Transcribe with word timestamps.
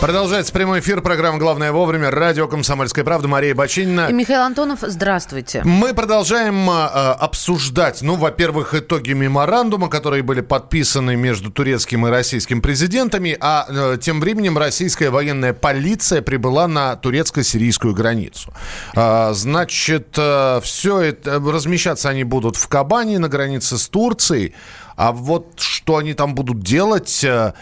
Продолжается 0.00 0.52
прямой 0.52 0.80
эфир 0.80 1.00
программы 1.00 1.38
«Главное 1.38 1.72
вовремя». 1.72 2.10
Радио 2.10 2.46
«Комсомольская 2.46 3.04
правда». 3.04 3.26
Мария 3.26 3.54
Бочинина. 3.54 4.08
И 4.10 4.12
Михаил 4.12 4.42
Антонов, 4.42 4.80
здравствуйте. 4.82 5.62
Мы 5.64 5.94
продолжаем 5.94 6.68
э, 6.68 6.72
обсуждать, 6.72 8.02
ну, 8.02 8.16
во-первых, 8.16 8.74
итоги 8.74 9.12
меморандума, 9.12 9.88
которые 9.88 10.22
были 10.22 10.42
подписаны 10.42 11.16
между 11.16 11.50
турецким 11.50 12.06
и 12.06 12.10
российским 12.10 12.60
президентами, 12.60 13.34
а 13.40 13.66
э, 13.66 13.96
тем 13.98 14.20
временем 14.20 14.58
российская 14.58 15.08
военная 15.08 15.54
полиция 15.54 16.20
прибыла 16.20 16.68
на 16.68 16.96
турецко-сирийскую 16.96 17.94
границу. 17.94 18.52
Э, 18.94 19.30
значит, 19.32 20.08
э, 20.18 20.60
все 20.62 21.00
это, 21.00 21.40
размещаться 21.40 22.10
они 22.10 22.24
будут 22.24 22.56
в 22.56 22.68
Кабане 22.68 23.18
на 23.18 23.28
границе 23.30 23.78
с 23.78 23.88
Турцией, 23.88 24.54
а 24.96 25.12
вот 25.12 25.58
что 25.60 25.96
они 25.96 26.12
там 26.12 26.34
будут 26.34 26.60
делать... 26.60 27.24
Э, 27.24 27.54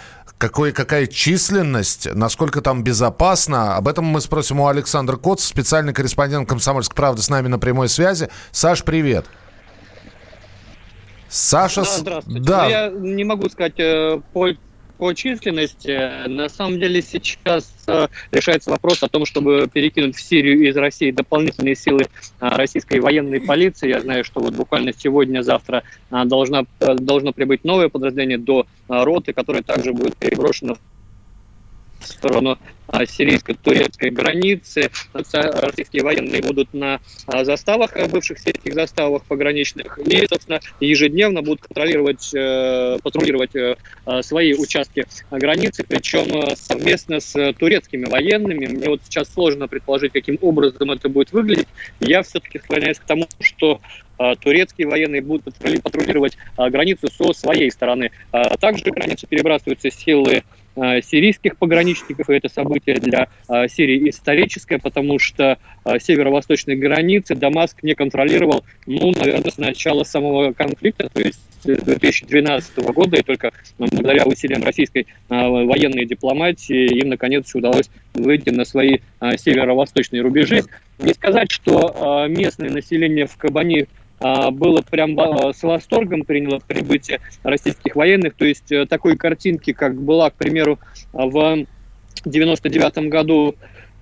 какой, 0.43 0.73
какая 0.73 1.07
численность, 1.07 2.13
насколько 2.13 2.63
там 2.63 2.83
безопасно. 2.83 3.77
Об 3.77 3.87
этом 3.87 4.07
мы 4.07 4.21
спросим 4.21 4.59
у 4.59 4.67
Александра 4.67 5.17
Коц, 5.17 5.45
специальный 5.45 5.93
корреспондент 5.93 6.49
«Комсомольской 6.49 6.97
правды» 6.97 7.23
с 7.23 7.29
нами 7.29 7.47
на 7.47 7.61
прямой 7.61 7.89
связи. 7.89 8.29
Саш, 8.51 8.83
привет. 8.83 9.25
Саша... 11.29 11.83
Да, 11.83 11.97
здравствуйте. 11.97 12.41
Да. 12.41 12.65
Ну, 12.65 12.69
я 12.69 12.89
не 12.91 13.23
могу 13.23 13.49
сказать 13.51 13.79
э, 13.79 14.21
по 14.33 14.49
по 15.03 15.13
численности. 15.15 16.29
На 16.29 16.49
самом 16.49 16.79
деле 16.79 17.03
сейчас 17.03 17.75
э, 17.89 18.07
решается 18.31 18.71
вопрос 18.71 19.03
о 19.03 19.09
том, 19.09 19.27
чтобы 19.27 19.67
перекинуть 19.67 20.15
в 20.15 20.23
Сирию 20.23 20.69
из 20.69 20.77
России 20.77 21.11
дополнительные 21.11 21.75
силы 21.75 22.03
э, 22.05 22.49
российской 22.51 23.01
военной 23.01 23.41
полиции. 23.41 23.89
Я 23.89 24.01
знаю, 24.01 24.23
что 24.23 24.39
вот 24.39 24.55
буквально 24.55 24.93
сегодня-завтра 24.97 25.83
э, 26.09 26.25
должна, 26.25 26.67
должно 26.79 27.33
прибыть 27.33 27.65
новое 27.65 27.89
подразделение 27.89 28.39
до 28.39 28.65
роты, 28.87 29.33
которое 29.33 29.65
также 29.65 29.93
будет 29.93 30.17
переброшено 30.17 30.77
сторону 32.07 32.59
а, 32.93 33.07
сирийско-турецкой 33.07 34.11
границы. 34.11 34.91
Российские 35.15 36.03
военные 36.03 36.43
будут 36.43 36.75
на 36.75 37.01
а, 37.27 37.43
заставах, 37.43 37.97
э, 37.97 38.07
бывших 38.07 38.39
сельских 38.39 38.75
заставах 38.75 39.25
пограничных, 39.25 39.99
и, 39.99 40.27
собственно, 40.27 40.61
ежедневно 40.79 41.41
будут 41.41 41.63
контролировать, 41.63 42.31
э, 42.35 42.99
патрулировать 43.03 43.57
э, 43.57 43.77
свои 44.21 44.53
участки 44.53 45.07
границы, 45.31 45.85
причем 45.89 46.55
совместно 46.55 47.21
с 47.21 47.53
турецкими 47.55 48.05
военными. 48.05 48.67
Мне 48.67 48.89
вот 48.91 49.01
сейчас 49.05 49.33
сложно 49.33 49.69
предположить, 49.69 50.13
каким 50.13 50.37
образом 50.43 50.91
это 50.91 51.09
будет 51.09 51.33
выглядеть. 51.33 51.69
Я 52.01 52.23
все-таки 52.23 52.59
склоняюсь 52.59 52.99
к 52.99 53.05
тому, 53.05 53.27
что 53.41 53.81
турецкие 54.41 54.87
военные 54.87 55.23
будут 55.23 55.55
патрулировать 55.83 56.37
границу 56.57 57.09
со 57.09 57.33
своей 57.33 57.71
стороны. 57.71 58.11
Также 58.61 58.85
границу 58.91 59.27
перебрасываются 59.27 59.91
силы 59.91 60.45
сирийских 60.75 61.57
пограничников, 61.59 62.31
и 62.31 62.35
это 62.35 62.49
событие 62.49 62.97
для 62.97 63.29
э, 63.49 63.69
Сирии 63.69 64.09
историческое, 64.09 64.79
потому 64.79 65.19
что 65.19 65.59
э, 65.85 65.99
северо-восточной 65.99 66.77
границы 66.77 67.35
Дамаск 67.35 67.83
не 67.83 67.95
контролировал, 67.95 68.65
ну, 68.87 69.13
наверное, 69.13 69.51
с 69.51 69.59
начала 69.59 70.05
самого 70.05 70.53
конфликта, 70.53 71.09
то 71.13 71.21
есть 71.21 71.41
2012 71.65 72.79
года, 72.93 73.19
и 73.19 73.23
только 73.23 73.53
благодаря 73.79 74.25
усилиям 74.25 74.65
российской 74.65 75.07
военной 75.29 76.07
дипломатии 76.07 76.99
им, 76.99 77.09
наконец, 77.09 77.55
удалось 77.55 77.89
выйти 78.15 78.51
на 78.51 78.65
свои 78.65 78.99
северо-восточные 79.21 80.23
рубежи. 80.23 80.63
Не 80.99 81.15
сказать, 81.15 81.53
что 81.53 82.27
местное 82.29 82.71
население 82.71 83.27
в 83.27 83.37
Кабани 83.37 83.87
было 84.51 84.83
прям 84.83 85.19
а, 85.19 85.53
с 85.53 85.63
восторгом 85.63 86.25
приняло 86.25 86.61
прибытие 86.61 87.21
российских 87.43 87.97
военных. 87.97 88.35
То 88.35 88.45
есть 88.45 88.71
э, 88.71 88.87
такой 88.87 89.17
картинки, 89.17 89.73
как 89.73 90.01
была, 90.01 90.31
к 90.31 90.35
примеру, 90.35 90.79
в 91.13 91.65
99 92.25 93.09
году 93.09 93.57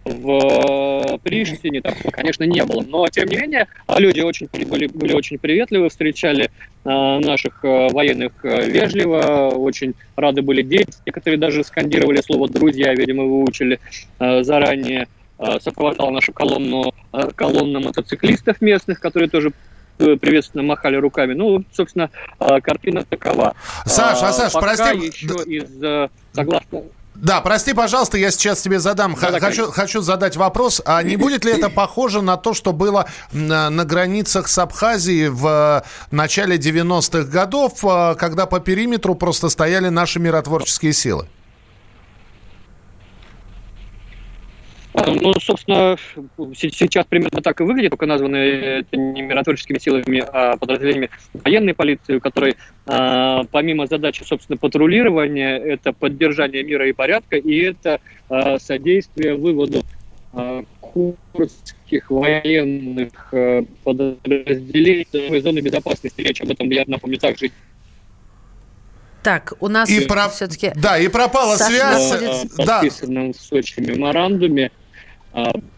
в 0.04 1.18
Приштине, 1.22 1.80
там, 1.82 1.94
конечно, 2.10 2.44
не 2.44 2.64
было. 2.64 2.82
Но, 2.82 3.06
тем 3.08 3.28
не 3.28 3.36
менее, 3.36 3.68
люди 3.98 4.20
очень, 4.20 4.48
были, 4.68 4.86
были 4.86 5.12
очень 5.12 5.38
приветливы, 5.38 5.88
встречали 5.88 6.44
э, 6.44 6.48
наших 6.88 7.64
э, 7.64 7.88
военных 7.88 8.32
э, 8.42 8.68
вежливо, 8.68 9.50
очень 9.50 9.94
рады 10.16 10.42
были 10.42 10.62
дети. 10.62 10.92
Некоторые 11.06 11.38
даже 11.38 11.64
скандировали 11.64 12.20
слово 12.22 12.48
«друзья», 12.48 12.94
видимо, 12.94 13.24
выучили 13.24 13.78
э, 14.18 14.42
заранее. 14.42 15.06
Э, 15.38 15.58
сопровождал 15.60 16.10
нашу 16.10 16.32
колонну, 16.32 16.92
э, 17.12 17.30
колонну 17.34 17.80
мотоциклистов 17.80 18.60
местных, 18.60 19.00
которые 19.00 19.28
тоже 19.28 19.52
Э, 19.52 19.69
приветственно 20.16 20.62
махали 20.62 20.96
руками. 20.96 21.34
Ну, 21.34 21.64
собственно, 21.72 22.10
э, 22.38 22.60
картина 22.60 23.04
такова. 23.04 23.54
Саша, 23.84 24.28
а, 24.28 24.32
Саш, 24.32 24.52
Пока 24.52 24.66
прости. 24.66 25.06
еще 25.06 25.44
из, 25.44 25.82
э, 25.82 26.08
согласно 26.32 26.82
да, 27.14 27.42
прости, 27.42 27.74
пожалуйста, 27.74 28.16
я 28.16 28.30
сейчас 28.30 28.62
тебе 28.62 28.78
задам. 28.78 29.14
Да, 29.20 29.38
хочу, 29.40 29.70
хочу 29.70 30.00
задать 30.00 30.36
вопрос. 30.36 30.80
А 30.86 31.02
не 31.02 31.16
будет 31.16 31.44
ли 31.44 31.52
это 31.52 31.68
похоже 31.70 32.22
на 32.22 32.38
то, 32.38 32.54
что 32.54 32.72
было 32.72 33.06
на, 33.32 33.68
на 33.68 33.84
границах 33.84 34.48
с 34.48 34.56
Абхазией 34.56 35.28
в 35.28 35.84
начале 36.10 36.56
90-х 36.56 37.24
годов, 37.24 37.74
когда 38.16 38.46
по 38.46 38.58
периметру 38.60 39.14
просто 39.14 39.50
стояли 39.50 39.88
наши 39.88 40.18
миротворческие 40.18 40.94
силы? 40.94 41.26
Ну, 44.92 45.32
собственно, 45.40 45.96
сейчас 46.54 47.06
примерно 47.06 47.40
так 47.40 47.60
и 47.60 47.64
выглядит, 47.64 47.90
только 47.90 48.06
названы 48.06 48.84
не 48.92 49.22
миротворческими 49.22 49.78
силами, 49.78 50.24
а 50.26 50.56
подразделениями 50.56 51.10
военной 51.32 51.74
полиции, 51.74 52.16
у 52.16 52.20
которой 52.20 52.56
а, 52.86 53.44
помимо 53.52 53.86
задачи, 53.86 54.24
собственно, 54.24 54.56
патрулирования, 54.56 55.56
это 55.58 55.92
поддержание 55.92 56.64
мира 56.64 56.88
и 56.88 56.92
порядка, 56.92 57.36
и 57.36 57.56
это 57.58 58.00
а, 58.28 58.58
содействие 58.58 59.36
выводу 59.36 59.84
а, 60.32 60.64
курдских 60.80 62.10
военных 62.10 63.32
подразделений 63.84 65.06
из 65.12 65.42
зоны 65.44 65.60
безопасности. 65.60 66.20
Речь 66.20 66.40
об 66.40 66.50
этом, 66.50 66.68
я 66.70 66.82
напомню, 66.86 67.18
также 67.18 67.50
так, 69.22 69.52
у 69.60 69.68
нас 69.68 69.90
и 69.90 70.06
про... 70.06 70.30
все-таки... 70.30 70.72
Да, 70.74 70.98
и 70.98 71.08
пропала 71.08 71.56
Саша 71.56 71.70
связь. 71.70 72.10
Находится... 72.10 73.06
Да. 73.06 73.30
в 73.32 73.32
Сочи 73.34 73.80
меморандуме 73.80 74.70
а, 74.74 74.79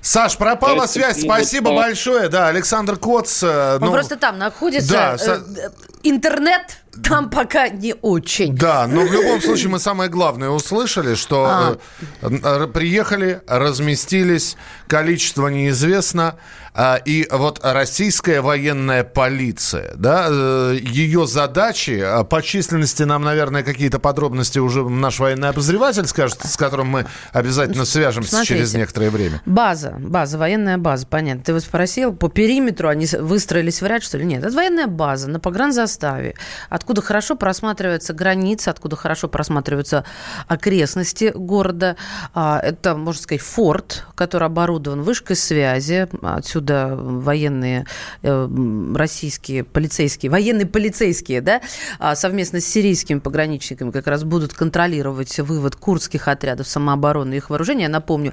Саш, 0.00 0.36
пропала 0.36 0.86
связь. 0.86 1.20
Спасибо 1.20 1.68
вот, 1.68 1.82
большое. 1.82 2.28
Да, 2.28 2.48
Александр 2.48 2.96
Коц. 2.96 3.42
Э, 3.42 3.76
Он 3.76 3.86
ну, 3.86 3.92
просто 3.92 4.16
там 4.16 4.38
находится. 4.38 4.92
Да, 4.92 5.16
э, 5.18 5.70
интернет 6.02 6.81
там 7.02 7.30
пока 7.30 7.68
не 7.68 7.94
очень. 7.94 8.54
Да, 8.54 8.86
но 8.86 9.02
в 9.02 9.12
любом 9.12 9.40
случае 9.40 9.68
мы 9.70 9.78
самое 9.78 10.10
главное 10.10 10.50
услышали, 10.50 11.14
что 11.14 11.46
а. 11.46 11.78
Э, 12.20 12.66
приехали, 12.66 13.40
разместились, 13.46 14.56
количество 14.88 15.48
неизвестно. 15.48 16.36
А, 16.74 16.96
и 16.96 17.28
вот 17.30 17.60
российская 17.62 18.40
военная 18.40 19.04
полиция, 19.04 19.92
да, 19.94 20.28
э, 20.30 20.78
ее 20.80 21.26
задачи, 21.26 22.00
а, 22.02 22.24
по 22.24 22.40
численности 22.42 23.02
нам, 23.02 23.22
наверное, 23.22 23.62
какие-то 23.62 23.98
подробности 23.98 24.58
уже 24.58 24.88
наш 24.88 25.18
военный 25.18 25.50
обозреватель 25.50 26.06
скажет, 26.06 26.38
с 26.42 26.56
которым 26.56 26.86
мы 26.86 27.06
обязательно 27.32 27.84
свяжемся 27.84 28.30
Смотрите, 28.30 28.54
через 28.54 28.74
некоторое 28.74 29.10
время. 29.10 29.42
База, 29.44 29.96
база, 29.98 30.38
военная 30.38 30.78
база, 30.78 31.06
понятно. 31.06 31.44
Ты 31.44 31.52
вот 31.52 31.62
спросил, 31.62 32.14
по 32.14 32.30
периметру 32.30 32.88
они 32.88 33.06
выстроились 33.20 33.82
в 33.82 33.86
ряд, 33.86 34.02
что 34.02 34.16
ли? 34.16 34.24
Нет, 34.24 34.42
это 34.42 34.56
военная 34.56 34.86
база 34.86 35.28
на 35.28 35.40
погранзаставе, 35.40 36.36
откуда 36.82 37.00
хорошо 37.00 37.36
просматривается 37.36 38.12
граница, 38.12 38.72
откуда 38.72 38.96
хорошо 38.96 39.28
просматриваются 39.28 40.04
окрестности 40.48 41.32
города. 41.32 41.96
А, 42.34 42.58
это, 42.58 42.96
можно 42.96 43.22
сказать, 43.22 43.40
форт, 43.40 44.04
который 44.16 44.48
оборудован 44.48 45.02
вышкой 45.02 45.36
связи, 45.36 46.08
отсюда 46.22 46.96
военные 46.96 47.86
э, 48.22 48.48
российские 48.96 49.62
полицейские, 49.62 50.30
военные 50.30 50.66
полицейские, 50.66 51.40
да, 51.40 51.60
а 52.00 52.16
совместно 52.16 52.60
с 52.60 52.64
сирийскими 52.64 53.20
пограничниками 53.20 53.92
как 53.92 54.08
раз 54.08 54.24
будут 54.24 54.52
контролировать 54.52 55.38
вывод 55.38 55.76
курдских 55.76 56.26
отрядов 56.26 56.66
самообороны 56.66 57.34
и 57.34 57.36
их 57.36 57.50
вооружения. 57.50 57.84
Я 57.84 57.88
напомню, 57.90 58.32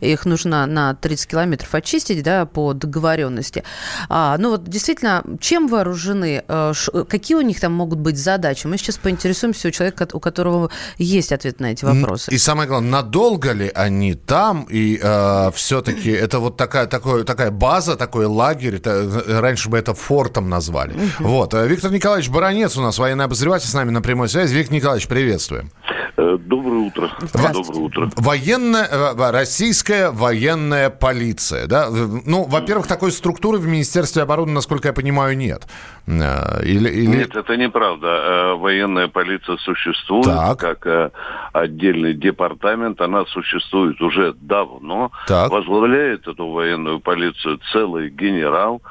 их 0.00 0.24
нужно 0.24 0.66
на 0.66 0.94
30 0.94 1.26
километров 1.26 1.74
очистить, 1.74 2.22
да, 2.22 2.46
по 2.46 2.74
договоренности. 2.74 3.64
А, 4.08 4.36
ну 4.38 4.50
вот 4.50 4.68
действительно, 4.68 5.24
чем 5.40 5.66
вооружены, 5.66 6.44
э, 6.46 6.72
какие 7.08 7.36
у 7.36 7.40
них 7.40 7.58
там 7.58 7.72
могут 7.72 7.87
могут 7.88 8.00
быть 8.00 8.18
задачи? 8.18 8.66
Мы 8.66 8.76
сейчас 8.76 8.98
поинтересуемся 8.98 9.68
у 9.68 9.70
человека, 9.70 10.06
у 10.12 10.20
которого 10.20 10.70
есть 10.98 11.32
ответ 11.32 11.58
на 11.60 11.72
эти 11.72 11.86
вопросы. 11.86 12.30
И 12.30 12.36
самое 12.36 12.68
главное, 12.68 12.90
надолго 12.90 13.52
ли 13.52 13.70
они 13.74 14.14
там? 14.14 14.66
И 14.68 15.00
э, 15.02 15.50
все-таки 15.54 16.10
это 16.10 16.38
вот 16.38 16.58
такая, 16.58 16.86
такой, 16.86 17.24
такая 17.24 17.50
база, 17.50 17.96
такой 17.96 18.26
лагерь. 18.26 18.76
Это, 18.76 19.40
раньше 19.40 19.70
бы 19.70 19.78
это 19.78 19.94
фортом 19.94 20.50
назвали. 20.50 20.94
Вот. 21.18 21.54
Виктор 21.54 21.90
Николаевич 21.90 22.30
Баранец 22.30 22.76
у 22.76 22.82
нас, 22.82 22.98
военный 22.98 23.24
обозреватель, 23.24 23.68
с 23.68 23.74
нами 23.74 23.90
на 23.90 24.02
прямой 24.02 24.28
связи. 24.28 24.54
Виктор 24.54 24.74
Николаевич, 24.74 25.08
приветствуем. 25.08 25.70
Э, 26.18 26.36
доброе 26.36 26.80
утро. 26.80 27.10
Доброе 27.32 27.80
утро. 27.80 28.10
Военная, 28.16 28.88
э, 28.90 29.30
российская 29.30 30.10
военная 30.10 30.90
полиция, 30.90 31.66
да? 31.68 31.88
Ну, 31.90 32.44
во-первых, 32.44 32.88
такой 32.88 33.12
структуры 33.12 33.58
в 33.58 33.68
Министерстве 33.68 34.22
обороны, 34.22 34.50
насколько 34.50 34.88
я 34.88 34.92
понимаю, 34.92 35.36
нет. 35.36 35.68
Э, 36.08 36.60
или, 36.64 36.90
или... 36.90 37.16
Нет, 37.18 37.36
это 37.36 37.54
неправда. 37.78 38.54
Военная 38.56 39.08
полиция 39.08 39.56
существует 39.58 40.26
так. 40.26 40.58
как 40.58 41.12
отдельный 41.52 42.14
департамент. 42.14 43.00
Она 43.00 43.24
существует 43.26 44.00
уже 44.00 44.34
давно. 44.34 45.10
Так. 45.26 45.50
Возглавляет 45.50 46.26
эту 46.26 46.48
военную 46.48 47.00
полицию 47.00 47.60
целый 47.72 48.10
генерал. 48.10 48.82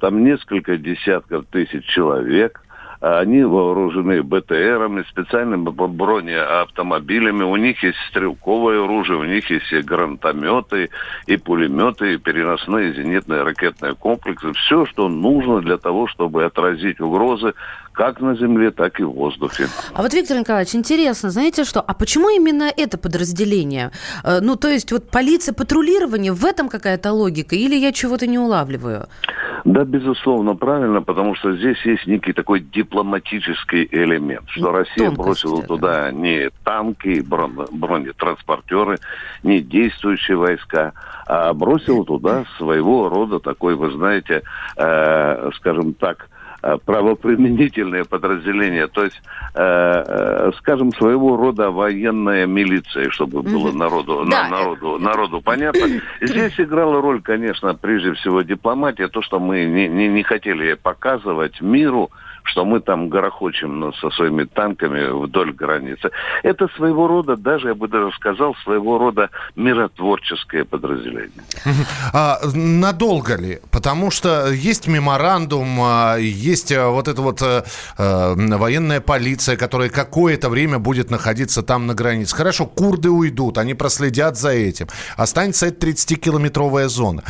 Там 0.00 0.24
несколько 0.24 0.76
десятков 0.76 1.46
тысяч 1.50 1.84
человек– 1.86 2.62
они 3.00 3.44
вооружены 3.44 4.24
БТРами, 4.24 5.04
специальными 5.08 5.70
бронеавтомобилями. 5.70 7.44
У 7.44 7.54
них 7.54 7.80
есть 7.84 7.98
стрелковое 8.10 8.82
оружие, 8.82 9.20
у 9.20 9.24
них 9.24 9.48
есть 9.50 9.72
и 9.72 9.82
гранатометы, 9.82 10.90
и 11.26 11.36
пулеметы, 11.36 12.14
и 12.14 12.18
переносные 12.18 12.94
зенитные 12.94 13.44
ракетные 13.44 13.94
комплексы. 13.94 14.52
Все, 14.52 14.84
что 14.86 15.08
нужно 15.08 15.60
для 15.60 15.78
того, 15.78 16.08
чтобы 16.08 16.44
отразить 16.44 17.00
угрозы 17.00 17.54
как 17.98 18.20
на 18.20 18.36
земле, 18.36 18.70
так 18.70 19.00
и 19.00 19.02
в 19.02 19.10
воздухе. 19.10 19.66
А 19.92 20.02
вот, 20.02 20.14
Виктор 20.14 20.38
Николаевич, 20.38 20.76
интересно, 20.76 21.30
знаете 21.30 21.64
что, 21.64 21.80
а 21.80 21.94
почему 21.94 22.28
именно 22.30 22.72
это 22.76 22.96
подразделение? 22.96 23.90
Э, 24.22 24.38
ну, 24.40 24.54
то 24.54 24.68
есть 24.68 24.92
вот 24.92 25.10
полиция 25.10 25.52
патрулирования, 25.52 26.32
в 26.32 26.44
этом 26.44 26.68
какая-то 26.68 27.12
логика, 27.12 27.56
или 27.56 27.74
я 27.74 27.90
чего-то 27.90 28.28
не 28.28 28.38
улавливаю? 28.38 29.08
Да, 29.64 29.84
безусловно, 29.84 30.54
правильно, 30.54 31.02
потому 31.02 31.34
что 31.34 31.56
здесь 31.56 31.84
есть 31.84 32.06
некий 32.06 32.32
такой 32.32 32.60
дипломатический 32.60 33.88
элемент, 33.90 34.48
что 34.50 34.70
Россия 34.70 35.06
Тонкость 35.06 35.42
бросила 35.42 35.58
это. 35.58 35.66
туда 35.66 36.12
не 36.12 36.50
танки, 36.62 37.20
бронетранспортеры, 37.20 38.98
не 39.42 39.60
действующие 39.60 40.36
войска, 40.36 40.92
а 41.26 41.52
бросила 41.52 42.04
туда 42.04 42.44
своего 42.58 43.08
рода 43.08 43.40
такой, 43.40 43.74
вы 43.74 43.90
знаете, 43.90 44.42
э, 44.76 45.50
скажем 45.56 45.94
так, 45.94 46.28
правоприменительные 46.84 48.04
подразделения, 48.04 48.88
то 48.88 49.04
есть, 49.04 49.20
э, 49.54 49.60
э, 49.60 50.50
скажем, 50.58 50.92
своего 50.92 51.36
рода 51.36 51.70
военная 51.70 52.46
милиция, 52.46 53.10
чтобы 53.10 53.42
было 53.42 53.72
народу, 53.72 54.24
да. 54.28 54.44
на, 54.44 54.58
народу, 54.58 54.98
народу 54.98 55.40
понятно. 55.40 55.86
Здесь 56.20 56.58
играла 56.58 57.00
роль, 57.00 57.22
конечно, 57.22 57.74
прежде 57.74 58.12
всего 58.14 58.42
дипломатия, 58.42 59.08
то, 59.08 59.22
что 59.22 59.38
мы 59.38 59.64
не, 59.64 59.88
не, 59.88 60.08
не 60.08 60.22
хотели 60.22 60.74
показывать 60.74 61.60
миру, 61.60 62.10
что 62.48 62.64
мы 62.64 62.80
там 62.80 63.08
горохочем 63.08 63.78
ну, 63.78 63.92
со 63.92 64.10
своими 64.10 64.44
танками 64.44 65.24
вдоль 65.24 65.52
границы. 65.52 66.10
Это 66.42 66.68
своего 66.76 67.06
рода, 67.06 67.36
даже 67.36 67.68
я 67.68 67.74
бы 67.74 67.88
даже 67.88 68.10
сказал, 68.12 68.54
своего 68.64 68.98
рода 68.98 69.30
миротворческое 69.56 70.64
подразделение. 70.64 71.30
А, 72.12 72.38
надолго 72.54 73.36
ли? 73.36 73.60
Потому 73.70 74.10
что 74.10 74.50
есть 74.50 74.88
меморандум, 74.88 75.78
а, 75.80 76.16
есть 76.48 76.72
а, 76.72 76.88
вот 76.88 77.08
эта 77.08 77.22
вот 77.22 77.42
а, 77.42 77.64
военная 78.36 79.00
полиция, 79.00 79.56
которая 79.56 79.88
какое-то 79.88 80.48
время 80.48 80.78
будет 80.78 81.10
находиться 81.10 81.62
там 81.62 81.86
на 81.86 81.94
границе. 81.94 82.36
Хорошо, 82.36 82.66
курды 82.66 83.10
уйдут, 83.10 83.58
они 83.58 83.74
проследят 83.74 84.36
за 84.36 84.50
этим. 84.50 84.86
Останется 85.16 85.66
эта 85.66 85.86
30-километровая 85.86 86.88
зона. 86.88 87.22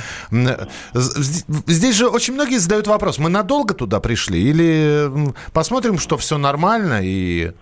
Здесь 0.94 1.96
же 1.96 2.08
очень 2.08 2.34
многие 2.34 2.58
задают 2.58 2.86
вопрос, 2.86 3.18
мы 3.18 3.28
надолго 3.28 3.74
туда 3.74 4.00
пришли 4.00 4.40
или 4.40 5.10
посмотрим, 5.52 5.98
что 5.98 6.16
все 6.16 6.38
нормально 6.38 7.00
и... 7.02 7.52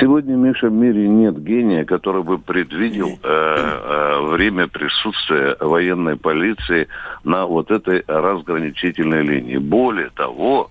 Сегодня, 0.00 0.36
Миша, 0.36 0.68
в 0.68 0.72
мире 0.72 1.08
нет 1.08 1.42
гения, 1.42 1.84
который 1.84 2.22
бы 2.22 2.38
предвидел 2.38 3.08
э, 3.08 3.16
э, 3.22 4.26
время 4.26 4.68
присутствия 4.68 5.56
военной 5.58 6.16
полиции 6.16 6.88
на 7.24 7.46
вот 7.46 7.70
этой 7.70 8.04
разграничительной 8.06 9.22
линии. 9.22 9.56
Более 9.56 10.10
того, 10.10 10.70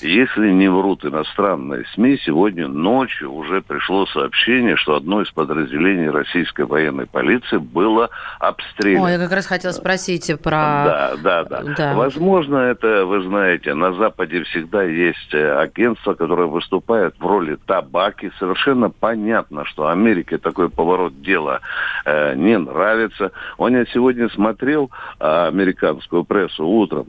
если 0.00 0.50
не 0.50 0.68
врут 0.68 1.04
иностранные 1.04 1.84
СМИ, 1.94 2.18
сегодня 2.24 2.68
ночью 2.68 3.32
уже 3.32 3.62
пришло 3.62 4.06
сообщение, 4.06 4.76
что 4.76 4.96
одно 4.96 5.22
из 5.22 5.30
подразделений 5.30 6.08
российской 6.08 6.64
военной 6.64 7.06
полиции 7.06 7.58
было 7.58 8.10
обстреляно. 8.38 9.04
Ой, 9.04 9.12
я 9.12 9.18
как 9.18 9.32
раз 9.32 9.46
хотела 9.46 9.72
спросить 9.72 10.32
про... 10.42 10.50
Да, 10.50 11.14
да, 11.22 11.44
да. 11.44 11.62
да. 11.76 11.94
Возможно, 11.94 12.56
это, 12.56 13.06
вы 13.06 13.22
знаете, 13.22 13.74
на 13.74 13.92
Западе 13.94 14.42
всегда 14.44 14.82
есть 14.82 15.32
э, 15.32 15.58
агентство, 15.58 16.14
которое 16.14 16.48
выступает 16.48 17.14
в 17.18 17.26
роли 17.26 17.56
табаки. 17.66 18.30
Совершенно 18.38 18.90
понятно, 18.90 19.64
что 19.64 19.88
Америке 19.88 20.38
такой 20.38 20.70
поворот 20.70 21.20
дела 21.22 21.60
э, 22.04 22.34
не 22.34 22.58
нравится. 22.58 23.32
Он 23.58 23.76
я 23.76 23.84
сегодня 23.86 24.28
смотрел 24.30 24.90
э, 25.20 25.46
американскую 25.48 26.24
прессу 26.24 26.66
утром 26.66 27.06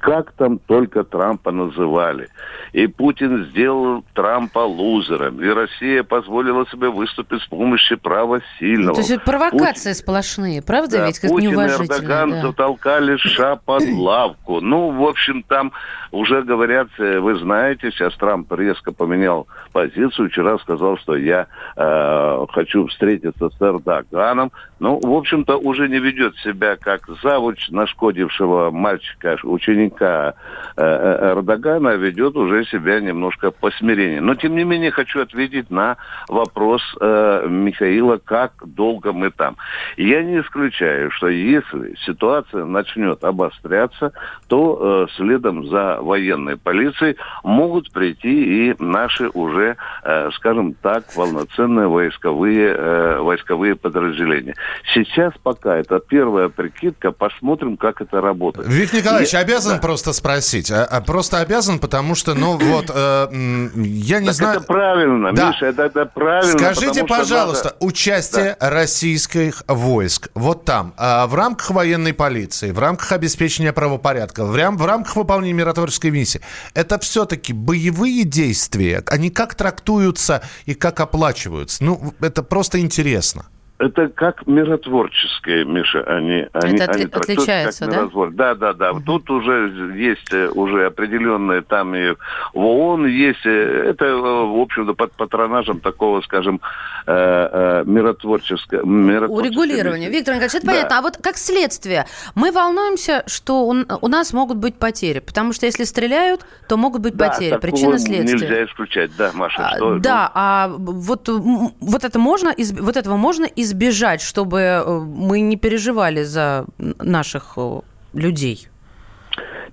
как 0.00 0.32
там 0.32 0.58
только 0.58 1.04
Трампа 1.04 1.50
называли. 1.50 2.28
И 2.72 2.86
Путин 2.86 3.46
сделал 3.46 4.04
Трампа 4.14 4.60
лузером. 4.60 5.42
И 5.42 5.48
Россия 5.48 6.02
позволила 6.02 6.66
себе 6.68 6.88
выступить 6.88 7.42
с 7.42 7.46
помощью 7.46 7.98
права 7.98 8.40
сильного. 8.58 8.94
То 8.94 9.00
есть 9.00 9.22
провокации 9.24 9.90
Путин... 9.90 9.94
сплошные, 9.94 10.62
правда 10.62 10.98
да, 10.98 11.06
ведь? 11.06 11.18
Как 11.18 11.30
Путин 11.30 11.60
и 11.60 11.64
Эрдоган 11.64 12.30
да. 12.30 12.42
затолкали 12.42 13.16
ша 13.16 13.56
под 13.56 13.82
лавку. 13.92 14.60
Ну, 14.60 14.90
в 14.90 15.02
общем, 15.06 15.42
там 15.42 15.72
уже 16.10 16.42
говорят, 16.42 16.88
э, 16.98 17.18
вы 17.18 17.38
знаете, 17.38 17.90
сейчас 17.90 18.14
Трамп 18.16 18.52
резко 18.52 18.92
поменял 18.92 19.46
позицию. 19.72 20.30
Вчера 20.30 20.58
сказал, 20.58 20.96
что 20.98 21.16
я 21.16 21.46
э, 21.76 22.46
хочу 22.50 22.86
встретиться 22.86 23.50
с 23.50 23.60
Эрдоганом. 23.60 24.52
Ну, 24.80 25.00
в 25.02 25.12
общем-то, 25.12 25.56
уже 25.56 25.88
не 25.88 25.98
ведет 25.98 26.36
себя 26.38 26.76
как 26.76 27.08
завуч 27.22 27.68
нашкодившего 27.70 28.70
мальчика, 28.70 29.36
ученика 29.58 30.34
э, 30.76 30.82
э, 30.82 31.32
Эрдогана, 31.32 31.96
ведет 31.96 32.36
уже 32.36 32.64
себя 32.64 33.00
немножко 33.00 33.50
по 33.50 33.70
смирению. 33.70 34.22
Но, 34.22 34.34
тем 34.34 34.56
не 34.56 34.64
менее, 34.64 34.90
хочу 34.90 35.20
ответить 35.20 35.70
на 35.70 35.96
вопрос 36.28 36.82
э, 37.00 37.46
Михаила, 37.48 38.18
как 38.24 38.52
долго 38.64 39.12
мы 39.12 39.30
там. 39.30 39.56
Я 39.96 40.22
не 40.22 40.40
исключаю, 40.40 41.10
что 41.10 41.28
если 41.28 41.94
ситуация 42.06 42.64
начнет 42.64 43.24
обостряться, 43.24 44.12
то 44.46 45.06
э, 45.08 45.12
следом 45.16 45.66
за 45.66 45.98
военной 46.00 46.56
полицией 46.56 47.16
могут 47.42 47.92
прийти 47.92 48.70
и 48.70 48.74
наши 48.78 49.28
уже, 49.28 49.76
э, 50.04 50.30
скажем 50.36 50.74
так, 50.74 51.04
полноценные 51.14 51.88
войсковые, 51.88 52.74
э, 52.76 53.18
войсковые 53.20 53.74
подразделения. 53.74 54.54
Сейчас 54.94 55.32
пока 55.42 55.76
это 55.76 55.98
первая 55.98 56.48
прикидка, 56.48 57.10
посмотрим, 57.10 57.76
как 57.76 58.00
это 58.00 58.20
работает. 58.20 58.68
Виктор 58.68 59.00
Николаевич, 59.00 59.32
я 59.32 59.44
обязан 59.48 59.74
да. 59.74 59.78
просто 59.80 60.12
спросить. 60.12 60.70
А, 60.70 60.84
а, 60.84 61.00
просто 61.00 61.38
обязан, 61.38 61.78
потому 61.78 62.14
что, 62.14 62.34
ну 62.34 62.56
вот, 62.58 62.90
э, 62.94 63.28
я 63.74 64.20
не 64.20 64.26
так 64.26 64.34
знаю... 64.34 64.56
это 64.58 64.66
правильно, 64.66 65.32
да. 65.32 65.48
Миша, 65.48 65.66
это, 65.66 65.82
это 65.84 66.04
правильно. 66.06 66.58
Скажите, 66.58 67.04
пожалуйста, 67.04 67.64
надо... 67.64 67.76
участие 67.80 68.56
да. 68.60 68.70
российских 68.70 69.62
войск 69.66 70.28
вот 70.34 70.64
там, 70.64 70.94
э, 70.98 71.26
в 71.26 71.34
рамках 71.34 71.70
военной 71.70 72.12
полиции, 72.12 72.70
в 72.70 72.78
рамках 72.78 73.12
обеспечения 73.12 73.72
правопорядка, 73.72 74.44
в, 74.44 74.54
рам 74.54 74.76
в 74.76 74.84
рамках 74.84 75.16
выполнения 75.16 75.54
миротворческой 75.54 76.10
миссии, 76.10 76.40
это 76.74 76.98
все-таки 76.98 77.52
боевые 77.52 78.24
действия? 78.24 79.02
Они 79.06 79.30
как 79.30 79.54
трактуются 79.54 80.42
и 80.66 80.74
как 80.74 81.00
оплачиваются? 81.00 81.82
Ну, 81.82 82.14
это 82.20 82.42
просто 82.42 82.80
интересно 82.80 83.46
это 83.78 84.08
как 84.08 84.46
миротворческое, 84.46 85.64
Миша, 85.64 86.02
они, 86.02 86.48
они, 86.52 86.74
это 86.76 86.92
они 86.92 87.04
отличается, 87.04 87.86
как 87.86 87.94
миротвор. 87.94 88.32
Да, 88.32 88.54
да, 88.56 88.72
да. 88.72 88.90
Угу. 88.92 89.02
Тут 89.02 89.30
уже 89.30 89.94
есть 89.96 90.32
э, 90.32 90.48
уже 90.48 90.86
определенные 90.86 91.62
там 91.62 91.94
и 91.94 92.14
в 92.54 92.58
ООН 92.58 93.06
есть, 93.06 93.46
э, 93.46 93.90
это, 93.90 94.04
э, 94.06 94.20
в 94.20 94.60
общем-то, 94.60 94.94
под 94.94 95.12
патронажем 95.12 95.78
такого, 95.80 96.20
скажем, 96.22 96.60
миротворческого... 97.06 98.80
Урегулирования. 98.82 100.10
Виктор 100.10 100.34
Николаевич, 100.34 100.56
это 100.56 100.66
да. 100.66 100.72
понятно. 100.72 100.98
А 100.98 101.02
вот 101.02 101.16
как 101.22 101.36
следствие, 101.38 102.04
мы 102.34 102.50
волнуемся, 102.52 103.22
что 103.26 103.64
у, 103.64 103.76
у 104.00 104.08
нас 104.08 104.32
могут 104.34 104.58
быть 104.58 104.74
потери, 104.74 105.20
потому 105.20 105.52
что 105.52 105.66
если 105.66 105.84
стреляют, 105.84 106.44
то 106.68 106.76
могут 106.76 107.00
быть 107.02 107.14
да, 107.14 107.28
потери. 107.28 107.56
Причина 107.58 107.98
следствия. 107.98 108.34
нельзя 108.34 108.64
исключать, 108.64 109.12
да, 109.16 109.30
Маша. 109.34 109.68
А, 109.68 109.76
что, 109.76 109.98
да, 110.00 110.24
ну... 110.24 110.30
а 110.34 110.68
вот, 110.76 111.28
вот, 111.28 112.04
это 112.04 112.18
можно, 112.18 112.52
вот 112.80 112.96
этого 112.96 113.16
можно 113.16 113.44
избежать 113.44 113.67
избежать, 113.68 114.20
чтобы 114.22 114.60
э, 114.60 114.98
мы 114.98 115.40
не 115.40 115.56
переживали 115.56 116.22
за 116.22 116.64
наших 116.78 117.54
э, 117.56 117.80
людей? 118.14 118.68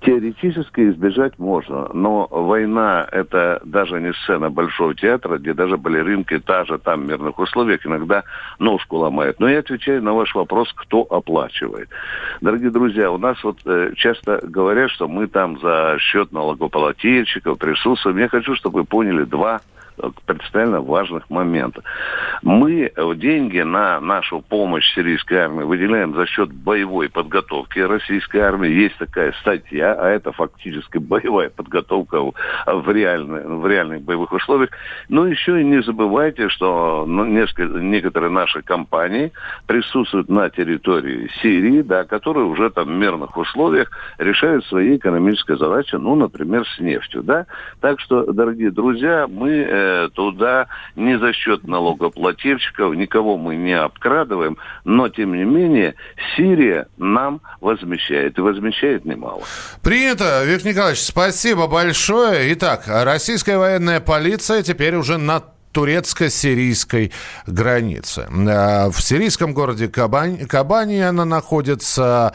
Теоретически 0.02 0.92
избежать 0.92 1.40
можно, 1.40 1.90
но 1.94 2.28
война– 2.30 3.08
это 3.12 3.62
даже 3.66 4.00
не 4.02 4.14
сцена 4.14 4.52
Большого 4.52 4.94
театра, 4.94 5.38
где 5.38 5.54
даже 5.54 5.78
балеринки 5.78 6.38
та 6.38 6.66
же 6.66 6.78
там 6.78 7.02
в 7.02 7.08
мирных 7.08 7.40
условиях 7.40 7.86
иногда 7.88 8.24
ножку 8.60 8.98
ломают. 8.98 9.40
Но 9.40 9.50
я 9.50 9.60
отвечаю 9.60 10.04
на 10.04 10.14
ваш 10.14 10.36
вопрос, 10.36 10.72
кто 10.75 11.02
оплачивает. 11.10 11.90
Дорогие 12.42 12.70
друзья, 12.70 13.10
у 13.10 13.18
нас 13.18 13.44
вот 13.44 13.58
э, 13.66 13.94
часто 13.96 14.42
говорят, 14.44 14.92
что 14.92 15.08
мы 15.08 15.28
там 15.28 15.60
за 15.60 15.98
счет 16.00 16.32
налогоплательщиков 16.32 17.58
присутствуем. 17.58 18.18
Я 18.18 18.28
хочу, 18.28 18.54
чтобы 18.56 18.82
вы 18.82 18.86
поняли 18.86 19.24
два 19.24 19.62
принципиально 20.25 20.82
важных 20.82 21.30
моментов. 21.30 21.84
Мы 22.42 22.92
деньги 23.16 23.60
на 23.60 24.00
нашу 24.00 24.42
помощь 24.42 24.94
сирийской 24.94 25.36
армии 25.36 25.64
выделяем 25.64 26.14
за 26.16 26.25
счет 26.25 26.52
боевой 26.52 27.10
подготовки 27.10 27.80
российской 27.80 28.38
армии. 28.38 28.70
Есть 28.70 28.98
такая 28.98 29.34
статья, 29.42 29.94
а 29.94 30.10
это 30.10 30.32
фактически 30.32 30.98
боевая 31.16 31.50
подготовка 31.50 32.22
в, 32.22 32.92
реальной, 32.92 33.46
в 33.46 33.68
реальных 33.68 34.02
боевых 34.02 34.32
условиях. 34.32 34.70
Но 35.10 35.28
еще 35.28 35.62
и 35.62 35.64
не 35.64 35.82
забывайте, 35.82 36.50
что 36.50 37.06
ну, 37.08 37.25
несколько, 37.25 37.80
некоторые 37.80 38.32
наши 38.32 38.62
компании 38.62 39.32
присутствуют 39.68 40.30
на 40.30 40.50
территории 40.50 41.30
Сирии, 41.42 41.82
да, 41.82 42.04
которые 42.04 42.46
уже 42.46 42.70
там 42.70 42.86
в 42.88 42.92
мирных 42.92 43.38
условиях 43.38 43.92
решают 44.18 44.66
свои 44.66 44.98
экономические 44.98 45.58
задачи, 45.58 45.96
ну, 45.96 46.16
например, 46.16 46.66
с 46.68 46.80
нефтью. 46.80 47.24
Да? 47.24 47.46
Так 47.82 48.00
что, 48.00 48.32
дорогие 48.32 48.72
друзья, 48.72 49.28
мы 49.28 49.52
туда 50.13 50.68
не 50.96 51.18
за 51.18 51.34
счет 51.34 51.68
налогоплательщиков, 51.68 52.96
никого 52.96 53.38
мы 53.38 53.56
не 53.56 53.74
обкрадываем, 53.74 54.58
но, 54.84 55.10
тем 55.10 55.36
не 55.36 55.44
менее, 55.44 55.96
Сирия 56.36 56.88
нам 56.98 57.42
возмещает, 57.62 58.38
и 58.38 58.42
возмещает 58.42 59.06
немало. 59.06 59.44
Принято, 59.82 60.44
Виктор 60.46 60.72
Николаевич, 60.72 61.01
спасибо 61.01 61.68
большое. 61.68 62.54
Итак, 62.54 62.84
российская 62.88 63.58
военная 63.58 64.00
полиция 64.00 64.63
теперь 64.63 64.96
уже 64.96 65.18
на 65.18 65.42
турецко-сирийской 65.75 67.12
границе. 67.46 68.27
Э, 68.30 68.89
в 68.89 69.01
сирийском 69.01 69.54
городе 69.54 69.89
Кабани, 69.89 70.46
Кабани 70.46 71.01
она 71.01 71.25
находится 71.25 72.34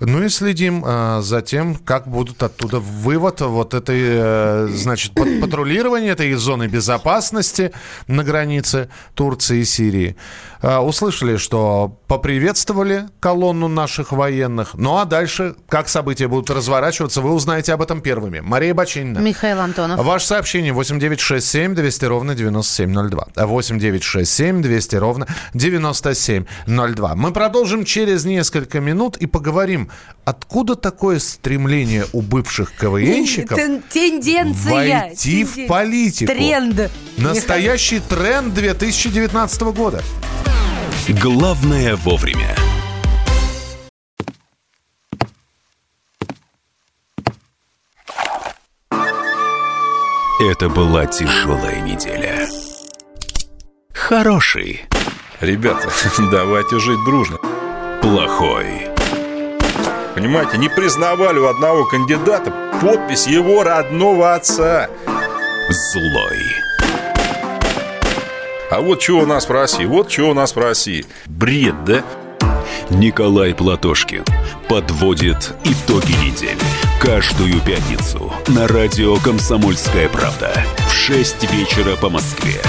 ну 0.00 0.22
и 0.22 0.28
следим 0.28 0.84
э, 0.86 1.20
за 1.22 1.42
тем, 1.42 1.74
как 1.74 2.06
будут 2.08 2.42
оттуда 2.42 2.78
вывод 2.78 3.40
вот 3.40 3.74
этой, 3.74 4.00
э, 4.00 4.68
значит, 4.70 5.12
патрулирования 5.14 6.10
этой 6.10 6.32
зоны 6.34 6.68
безопасности 6.68 7.72
на 8.06 8.22
границе 8.22 8.88
Турции 9.14 9.60
и 9.60 9.64
Сирии. 9.64 10.16
Э, 10.60 10.78
услышали, 10.78 11.36
что 11.36 11.98
поприветствовали 12.08 13.06
колонну 13.20 13.68
наших 13.68 14.12
военных. 14.12 14.74
Ну 14.74 14.96
а 14.96 15.04
дальше, 15.04 15.54
как 15.68 15.88
события 15.88 16.26
будут 16.26 16.50
разворачиваться, 16.50 17.20
вы 17.20 17.32
узнаете 17.32 17.72
об 17.72 17.82
этом 17.82 18.00
первыми. 18.00 18.40
Мария 18.40 18.74
Бачинина. 18.74 19.18
Михаил 19.18 19.60
Антонов. 19.60 20.04
Ваше 20.04 20.26
сообщение 20.26 20.72
8967 20.72 21.74
200 21.74 22.04
ровно 22.06 22.34
9702. 22.34 23.28
8967 23.36 24.62
200 24.62 24.96
ровно 24.96 25.26
9702. 25.54 27.14
Мы 27.14 27.32
продолжим 27.32 27.84
через 27.84 28.24
несколько 28.24 28.80
минут 28.80 29.16
и 29.16 29.26
поговорим 29.26 29.90
откуда 30.24 30.74
такое 30.74 31.20
стремление 31.20 32.04
у 32.12 32.20
бывших 32.20 32.72
КВНщиков 32.72 33.58
Тенденция. 33.92 34.72
войти 34.72 35.44
в 35.44 35.66
политику? 35.66 36.32
Тренд. 36.32 36.90
Настоящий 37.18 37.98
тренд 37.98 38.54
2019 38.54 39.62
года. 39.74 40.02
Главное 41.08 41.96
вовремя. 41.96 42.54
Это 50.40 50.68
была 50.68 51.06
тяжелая 51.06 51.80
неделя. 51.80 52.48
Хороший. 53.92 54.84
Ребята, 55.40 55.88
давайте 56.30 56.78
жить 56.78 57.04
дружно. 57.04 57.38
Плохой. 58.00 58.86
Понимаете, 60.14 60.56
не 60.58 60.68
признавали 60.68 61.40
у 61.40 61.48
одного 61.48 61.84
кандидата 61.84 62.52
подпись 62.80 63.26
его 63.26 63.64
родного 63.64 64.36
отца. 64.36 64.88
Злой. 65.68 66.67
А 68.70 68.82
вот 68.82 69.00
что 69.00 69.20
у 69.20 69.26
нас 69.26 69.48
в 69.48 69.50
России, 69.50 69.86
вот 69.86 70.12
что 70.12 70.24
у 70.30 70.34
нас 70.34 70.54
в 70.54 70.58
России. 70.58 71.06
Бред, 71.26 71.84
да? 71.86 72.04
Николай 72.90 73.54
Платошкин 73.54 74.24
подводит 74.68 75.54
итоги 75.64 76.12
недели. 76.12 76.58
Каждую 77.00 77.60
пятницу 77.62 78.30
на 78.46 78.68
радио 78.68 79.16
«Комсомольская 79.16 80.10
правда» 80.10 80.52
в 80.86 80.92
6 80.92 81.50
вечера 81.50 81.96
по 81.96 82.10
Москве. 82.10 82.60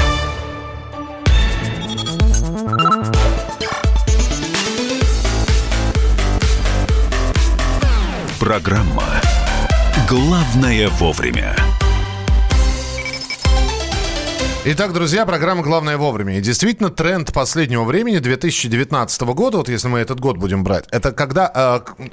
Программа 8.40 9.04
«Главное 10.08 10.88
вовремя». 10.88 11.56
Итак, 14.72 14.94
друзья, 14.94 15.26
программа 15.26 15.64
«Главное 15.64 15.98
вовремя». 15.98 16.38
И 16.38 16.42
действительно, 16.42 16.92
тренд 16.92 17.34
последнего 17.34 17.86
времени, 17.86 18.20
2019 18.20 19.22
года, 19.34 19.58
вот 19.58 19.68
если 19.68 19.88
мы 19.88 19.98
этот 19.98 20.20
год 20.20 20.38
будем 20.38 20.64
брать, 20.64 20.86
это 20.92 21.12
когда, 21.12 21.84
э, 21.88 22.04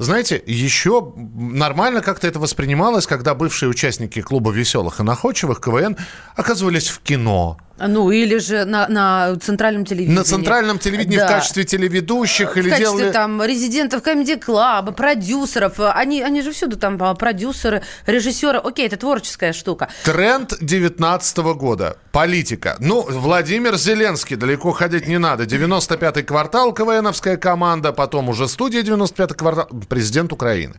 знаете, 0.00 0.42
еще 0.46 1.12
нормально 1.16 2.00
как-то 2.00 2.26
это 2.26 2.38
воспринималось, 2.38 3.06
когда 3.06 3.34
бывшие 3.34 3.68
участники 3.68 4.22
клуба 4.22 4.50
веселых 4.50 5.00
и 5.00 5.02
находчивых 5.02 5.60
КВН 5.60 5.96
оказывались 6.36 6.88
в 6.88 7.00
кино, 7.00 7.58
ну, 7.88 8.10
или 8.10 8.38
же 8.38 8.64
на, 8.64 8.88
на 8.88 9.36
центральном 9.36 9.84
телевидении. 9.84 10.16
На 10.16 10.24
центральном 10.24 10.78
телевидении 10.78 11.16
да. 11.16 11.26
в 11.26 11.30
качестве 11.30 11.64
телеведущих 11.64 12.54
в 12.54 12.56
или 12.58 12.68
качестве 12.68 12.98
делали... 12.98 13.12
там 13.12 13.42
резидентов 13.42 14.02
комедий 14.02 14.36
клаба, 14.36 14.92
продюсеров. 14.92 15.74
Они, 15.78 16.20
они 16.20 16.42
же 16.42 16.52
всюду 16.52 16.76
там 16.76 17.02
а, 17.02 17.14
продюсеры, 17.14 17.82
режиссеры. 18.06 18.58
Окей, 18.58 18.86
это 18.86 18.96
творческая 18.98 19.52
штука. 19.52 19.88
Тренд 20.04 20.54
19 20.60 21.38
года. 21.38 21.96
Политика. 22.12 22.76
Ну, 22.80 23.02
Владимир 23.02 23.76
Зеленский, 23.76 24.36
далеко 24.36 24.72
ходить 24.72 25.06
не 25.06 25.18
надо. 25.18 25.44
95-й 25.44 26.22
квартал, 26.24 26.74
КВНовская 26.74 27.36
команда, 27.36 27.92
потом 27.92 28.28
уже 28.28 28.48
студия 28.48 28.82
95-й 28.82 29.34
квартал, 29.34 29.68
президент 29.90 30.32
Украины. 30.32 30.74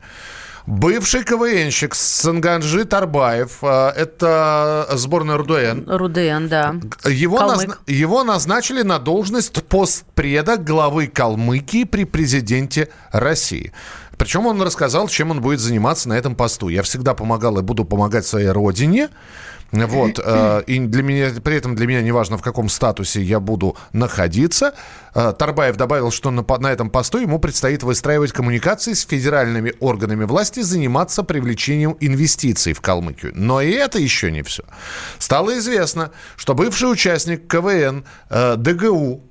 Бывший 0.68 1.24
КВНщик 1.24 1.96
Санганджи 1.96 2.86
Тарбаев, 2.86 3.58
э, 3.64 3.90
это 3.96 4.88
сборная 4.94 5.38
РУДН. 5.38 5.90
РУДН, 5.90 6.48
да. 6.48 6.76
Его, 7.06 7.40
назна- 7.40 7.78
его 7.88 8.24
назначили 8.24 8.84
на 8.84 9.00
должность 9.00 9.64
постпреда 9.66 10.58
главы 10.58 11.08
Калмыкии 11.08 11.84
при 11.86 12.06
президенте 12.06 12.90
России. 13.12 13.72
Причем 14.18 14.46
он 14.46 14.62
рассказал, 14.62 15.08
чем 15.08 15.32
он 15.32 15.42
будет 15.42 15.60
заниматься 15.60 16.08
на 16.08 16.14
этом 16.14 16.36
посту. 16.36 16.70
Я 16.70 16.84
всегда 16.84 17.16
помогал 17.16 17.58
и 17.58 17.64
буду 17.64 17.84
помогать 17.84 18.26
своей 18.28 18.50
родине. 18.50 19.10
Вот. 19.72 20.20
Э, 20.32 20.64
и 20.66 20.80
для 20.80 21.04
меня, 21.04 21.30
при 21.44 21.58
этом 21.58 21.76
для 21.76 21.88
меня 21.88 22.02
не 22.02 22.12
важно, 22.12 22.38
в 22.38 22.42
каком 22.42 22.70
статусе 22.70 23.22
я 23.22 23.40
буду 23.40 23.76
находиться. 23.92 24.74
Э, 25.14 25.34
Тарбаев 25.38 25.76
добавил, 25.76 26.12
что 26.12 26.32
на, 26.32 26.46
на 26.60 26.68
этом 26.68 26.90
посту 26.90 27.18
ему 27.18 27.40
предстоит 27.40 27.84
выстраивать 27.84 28.32
коммуникации 28.32 28.94
с 28.94 29.06
федеральными 29.06 29.74
органами 29.80 30.26
власти, 30.26 30.62
заниматься 30.62 31.24
привлечением 31.24 31.98
инвестиций 32.00 32.74
в 32.74 32.82
Калмыкию. 32.82 33.34
Но 33.36 33.62
и 33.62 33.72
это 33.72 34.00
еще 34.00 34.32
не 34.32 34.44
все. 34.44 34.64
Стало 35.18 35.58
известно, 35.58 36.12
что 36.38 36.54
бывший 36.54 36.92
участник 36.92 37.48
КВН 37.48 38.06
э, 38.30 38.56
ДГУ 38.58 39.31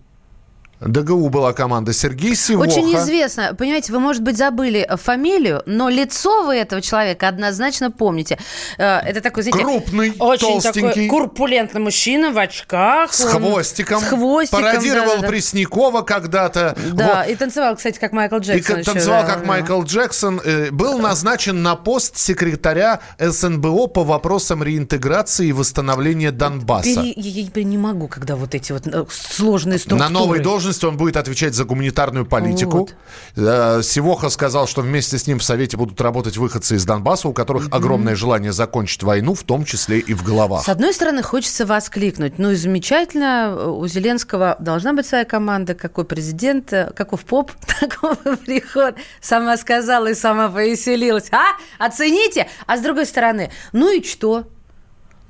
ДГУ 0.80 1.28
была 1.28 1.52
команда 1.52 1.92
Сергей 1.92 2.34
Сивоха. 2.34 2.68
Очень 2.68 2.96
известно. 2.96 3.54
Понимаете, 3.54 3.92
вы, 3.92 4.00
может 4.00 4.22
быть, 4.22 4.38
забыли 4.38 4.88
фамилию, 4.96 5.62
но 5.66 5.88
лицо 5.88 6.44
вы 6.44 6.56
этого 6.56 6.80
человека 6.80 7.28
однозначно 7.28 7.90
помните. 7.90 8.38
Э, 8.78 8.98
это 9.00 9.20
такой, 9.20 9.42
знаете... 9.42 9.62
Крупный, 9.62 10.14
очень 10.18 10.46
толстенький. 10.46 10.80
такой 10.80 11.08
курпулентный 11.08 11.80
мужчина 11.82 12.32
в 12.32 12.38
очках. 12.38 13.12
С 13.12 13.24
хвостиком. 13.24 14.00
С 14.00 14.04
хвостиком, 14.04 14.62
Пародировал 14.62 15.16
да, 15.16 15.22
да, 15.22 15.28
Преснякова 15.28 16.00
когда-то. 16.02 16.76
Да, 16.92 17.24
вот. 17.24 17.32
и 17.32 17.36
танцевал, 17.36 17.76
кстати, 17.76 17.98
как 17.98 18.12
Майкл 18.12 18.38
Джексон. 18.38 18.80
И 18.80 18.82
танцевал, 18.82 19.24
еще, 19.24 19.32
как 19.32 19.40
да. 19.42 19.46
Майкл 19.46 19.82
Джексон. 19.82 20.40
Э, 20.42 20.70
был 20.70 20.98
назначен 20.98 21.62
на 21.62 21.76
пост 21.76 22.16
секретаря 22.16 23.00
СНБО 23.18 23.88
по 23.88 24.02
вопросам 24.02 24.62
реинтеграции 24.62 25.48
и 25.48 25.52
восстановления 25.52 26.32
Донбасса. 26.32 27.02
Пере... 27.02 27.12
Я 27.16 27.64
не 27.64 27.76
могу, 27.76 28.08
когда 28.08 28.36
вот 28.36 28.54
эти 28.54 28.72
вот 28.72 28.86
э, 28.86 29.04
сложные 29.10 29.78
структуры. 29.78 30.10
На 30.10 30.18
новой 30.18 30.38
должности 30.38 30.69
должности 30.70 30.84
он 30.84 30.96
будет 30.96 31.16
отвечать 31.16 31.54
за 31.54 31.64
гуманитарную 31.64 32.24
политику. 32.24 32.78
Вот. 32.78 32.94
Э, 33.36 33.82
Сивоха 33.82 34.30
сказал, 34.30 34.66
что 34.66 34.82
вместе 34.82 35.18
с 35.18 35.26
ним 35.26 35.38
в 35.38 35.42
Совете 35.42 35.76
будут 35.76 36.00
работать 36.00 36.36
выходцы 36.36 36.76
из 36.76 36.84
Донбасса, 36.84 37.28
у 37.28 37.32
которых 37.32 37.66
mm-hmm. 37.66 37.76
огромное 37.76 38.14
желание 38.14 38.52
закончить 38.52 39.02
войну, 39.02 39.34
в 39.34 39.42
том 39.42 39.64
числе 39.64 39.98
и 39.98 40.14
в 40.14 40.22
головах. 40.22 40.64
С 40.64 40.68
одной 40.68 40.94
стороны, 40.94 41.22
хочется 41.22 41.66
воскликнуть. 41.66 42.38
Ну 42.38 42.52
и 42.52 42.54
замечательно, 42.54 43.70
у 43.72 43.86
Зеленского 43.88 44.56
должна 44.60 44.92
быть 44.92 45.06
своя 45.06 45.24
команда, 45.24 45.74
какой 45.74 46.04
президент, 46.04 46.72
э, 46.72 46.92
каков 46.94 47.24
поп, 47.24 47.52
такой 47.80 48.36
приход. 48.36 48.94
Сама 49.20 49.56
сказала 49.56 50.08
и 50.08 50.14
сама 50.14 50.48
повеселилась. 50.48 51.30
А? 51.32 51.56
Оцените? 51.84 52.46
А 52.66 52.76
с 52.76 52.80
другой 52.80 53.06
стороны, 53.06 53.50
ну 53.72 53.92
и 53.92 54.02
что? 54.04 54.44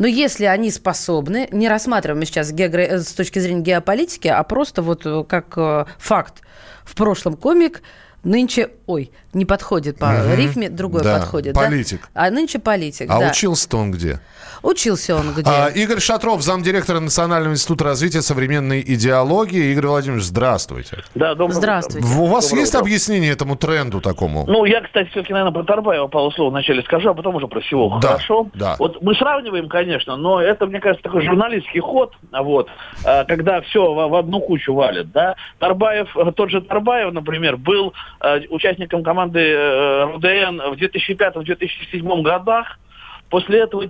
Но 0.01 0.07
если 0.07 0.47
они 0.47 0.71
способны, 0.71 1.47
не 1.53 1.69
рассматриваем 1.69 2.25
сейчас 2.25 2.53
геогра... 2.53 2.81
Э, 2.81 2.99
с 3.01 3.13
точки 3.13 3.39
зрения 3.39 3.61
геополитики, 3.61 4.29
а 4.29 4.43
просто 4.45 4.81
вот 4.81 5.05
э, 5.05 5.25
как 5.29 5.53
э, 5.59 5.85
факт. 5.99 6.41
В 6.85 6.95
прошлом 6.95 7.37
комик 7.37 7.83
нынче, 8.25 8.71
ой, 8.87 9.13
не 9.35 9.45
подходит 9.45 9.99
по 9.99 10.07
угу. 10.07 10.35
рифме, 10.35 10.71
другой 10.71 11.03
да, 11.03 11.19
подходит. 11.19 11.55
Политик. 11.55 12.09
Да? 12.15 12.25
А 12.25 12.31
нынче 12.31 12.59
политик. 12.59 13.11
А 13.11 13.21
да. 13.21 13.31
учился-то 13.31 13.77
он 13.77 13.91
где? 13.91 14.21
Учился 14.63 15.17
он 15.17 15.33
где? 15.33 15.49
А, 15.51 15.69
Игорь 15.69 16.01
Шатров, 16.01 16.43
замдиректора 16.43 17.01
Национального 17.01 17.53
института 17.53 17.85
развития 17.85 18.21
современной 18.21 18.81
идеологии. 18.81 19.73
Игорь 19.73 19.87
Владимирович, 19.87 20.25
здравствуйте. 20.25 20.99
Да, 21.15 21.35
доброе 21.35 21.55
Здравствуйте. 21.55 22.07
утро. 22.07 22.19
У 22.19 22.27
вас 22.27 22.45
доброе 22.49 22.61
есть 22.61 22.75
утро. 22.75 22.83
объяснение 22.85 23.33
этому 23.33 23.57
тренду 23.57 24.01
такому? 24.01 24.45
Ну, 24.47 24.65
я, 24.67 24.83
кстати, 24.83 25.09
все-таки, 25.11 25.33
наверное, 25.33 25.53
про 25.53 25.65
Тарбаева 25.65 26.09
пару 26.09 26.31
слов 26.33 26.51
вначале 26.51 26.83
скажу, 26.83 27.11
а 27.11 27.15
потом 27.15 27.37
уже 27.37 27.49
про 27.49 27.61
всего. 27.61 27.99
Да, 28.03 28.09
Хорошо? 28.09 28.49
Да. 28.55 28.77
Вот 28.79 29.01
мы 29.03 29.15
сравниваем, 29.15 29.69
конечно, 29.69 30.17
но 30.17 30.41
это, 30.41 30.67
мне 30.67 30.81
кажется, 30.81 31.03
такой 31.03 31.25
журналистский 31.25 31.81
ход, 31.81 32.15
вот, 32.31 32.69
а, 33.05 33.25
когда 33.25 33.61
все 33.63 33.93
в 33.93 34.15
одну 34.15 34.41
кучу 34.41 34.75
валит, 34.75 35.11
да. 35.13 35.37
Тарбаев, 35.59 36.09
тот 36.37 36.51
же 36.51 36.61
Тарбаев, 36.61 37.13
например, 37.13 37.57
был 37.57 37.95
а, 38.21 38.39
участником 38.51 39.03
команды 39.03 39.41
э, 39.41 40.05
РУДН 40.05 40.61
в 40.71 40.75
2005-2007 40.75 42.23
годах. 42.23 42.79
После 43.29 43.61
этого 43.61 43.89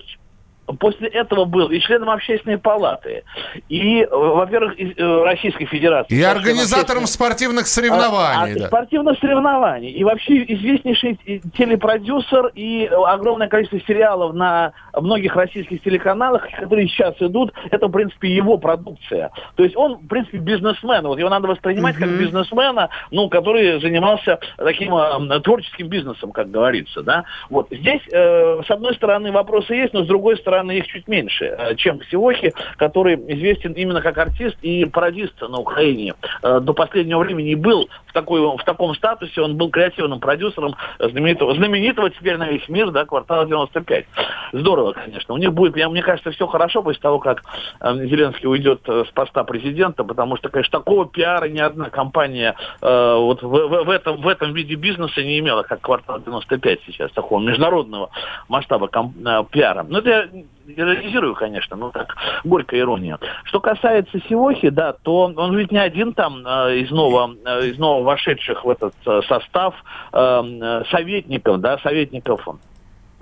после 0.79 1.09
этого 1.09 1.45
был 1.45 1.69
и 1.69 1.81
членом 1.81 2.11
общественной 2.11 2.59
палаты, 2.59 3.25
и, 3.69 4.07
во-первых, 4.11 4.75
э, 4.79 5.23
Российской 5.25 5.67
Федерации. 5.67 6.15
И 6.15 6.23
организатором 6.23 7.07
спортивных 7.07 7.67
соревнований. 7.67 8.55
А, 8.55 8.57
а, 8.57 8.59
да. 8.59 8.67
Спортивных 8.69 9.19
соревнований. 9.19 9.91
И 9.91 10.05
вообще 10.05 10.45
известнейший 10.45 11.19
телепродюсер 11.57 12.51
и 12.55 12.87
огромное 12.87 13.49
количество 13.49 13.81
сериалов 13.81 14.35
на 14.35 14.73
многих 14.95 15.35
российских 15.37 15.83
телеканалах, 15.83 16.47
которые 16.59 16.89
сейчас 16.89 17.15
идут, 17.21 17.53
это, 17.71 17.87
в 17.87 17.91
принципе, 17.93 18.29
его 18.29 18.59
продукция. 18.59 19.31
То 19.57 19.65
есть 19.65 19.77
он, 19.77 19.97
в 19.97 20.07
принципе, 20.07 20.39
бизнесмен. 20.39 21.07
Вот 21.07 21.19
его 21.19 21.29
надо 21.29 21.49
воспринимать 21.49 21.97
mm-hmm. 21.97 22.01
как 22.01 22.19
бизнесмена, 22.19 22.89
ну, 23.11 23.29
который 23.29 23.81
занимался 23.81 24.39
таким 24.57 24.95
э, 24.95 25.41
творческим 25.41 25.89
бизнесом, 25.89 26.33
как 26.33 26.51
говорится, 26.51 27.03
да. 27.03 27.25
Вот 27.49 27.69
здесь, 27.71 28.03
э, 28.13 28.63
с 28.67 28.71
одной 28.71 28.95
стороны, 28.95 29.33
вопросы 29.33 29.75
есть, 29.75 29.93
но 29.93 30.05
с 30.05 30.07
другой 30.07 30.37
стороны, 30.37 30.60
стороны, 30.61 30.79
их 30.79 30.87
чуть 30.87 31.09
меньше, 31.09 31.45
э, 31.45 31.75
чем 31.77 32.01
Сиохи, 32.11 32.53
который 32.77 33.15
известен 33.15 33.73
именно 33.73 34.01
как 34.01 34.19
артист 34.19 34.57
и 34.63 34.85
пародист 34.85 35.41
на 35.41 35.59
Украине. 35.59 36.15
Э, 36.43 36.61
до 36.61 36.73
последнего 36.73 37.21
времени 37.21 37.55
был 37.55 37.89
в, 38.07 38.13
такой, 38.13 38.41
в 38.41 38.63
таком 38.65 38.95
статусе, 38.95 39.41
он 39.41 39.57
был 39.57 39.71
креативным 39.71 40.21
продюсером 40.21 40.75
знаменитого, 40.99 41.55
знаменитого 41.55 42.11
теперь 42.11 42.37
на 42.37 42.49
весь 42.49 42.69
мир, 42.69 42.91
да, 42.91 43.05
квартала 43.05 43.47
95. 43.47 44.07
Здорово, 44.53 44.93
конечно. 44.93 45.35
У 45.35 45.39
них 45.39 45.53
будет, 45.53 45.75
мне 45.75 46.03
кажется, 46.03 46.31
все 46.31 46.47
хорошо 46.47 46.83
после 46.83 47.01
того, 47.01 47.19
как 47.19 47.43
э, 47.81 47.95
Зеленский 48.07 48.49
уйдет 48.49 48.81
с 48.87 49.11
поста 49.13 49.45
президента, 49.45 50.05
потому 50.05 50.37
что, 50.37 50.49
конечно, 50.49 50.79
такого 50.79 51.07
пиара 51.07 51.49
ни 51.49 51.61
одна 51.61 51.91
компания 51.91 52.55
э, 52.83 53.15
вот 53.17 53.43
в, 53.43 53.49
в, 53.49 53.85
в, 53.85 53.91
этом, 53.91 54.21
в 54.21 54.29
этом 54.29 54.53
виде 54.53 54.75
бизнеса 54.75 55.23
не 55.23 55.39
имела, 55.39 55.63
как 55.63 55.81
квартал 55.81 56.21
95 56.21 56.81
сейчас, 56.87 57.11
такого 57.13 57.41
международного 57.41 58.11
масштаба 58.49 58.89
ком, 58.89 59.15
э, 59.25 59.45
пиара. 59.51 59.85
Но 59.89 59.99
это 59.99 60.29
иронизирую, 60.77 61.35
конечно, 61.35 61.77
но 61.77 61.91
так 61.91 62.17
горькая 62.45 62.81
ирония. 62.81 63.19
Что 63.45 63.61
касается 63.61 64.19
Сивохи, 64.29 64.71
да, 64.71 64.93
то 64.93 65.33
он, 65.37 65.57
ведь 65.57 65.73
не 65.73 65.79
один 65.79 66.15
там 66.15 66.47
э, 66.47 66.79
из 66.79 66.91
нового, 66.91 67.35
э, 67.45 67.69
из 67.69 67.79
нового 67.79 68.05
вошедших 68.05 68.65
в 68.65 68.71
этот 68.71 68.95
э, 69.07 69.21
состав 69.29 69.75
э, 70.13 70.83
советников, 70.91 71.61
да, 71.61 71.79
советников 71.79 72.49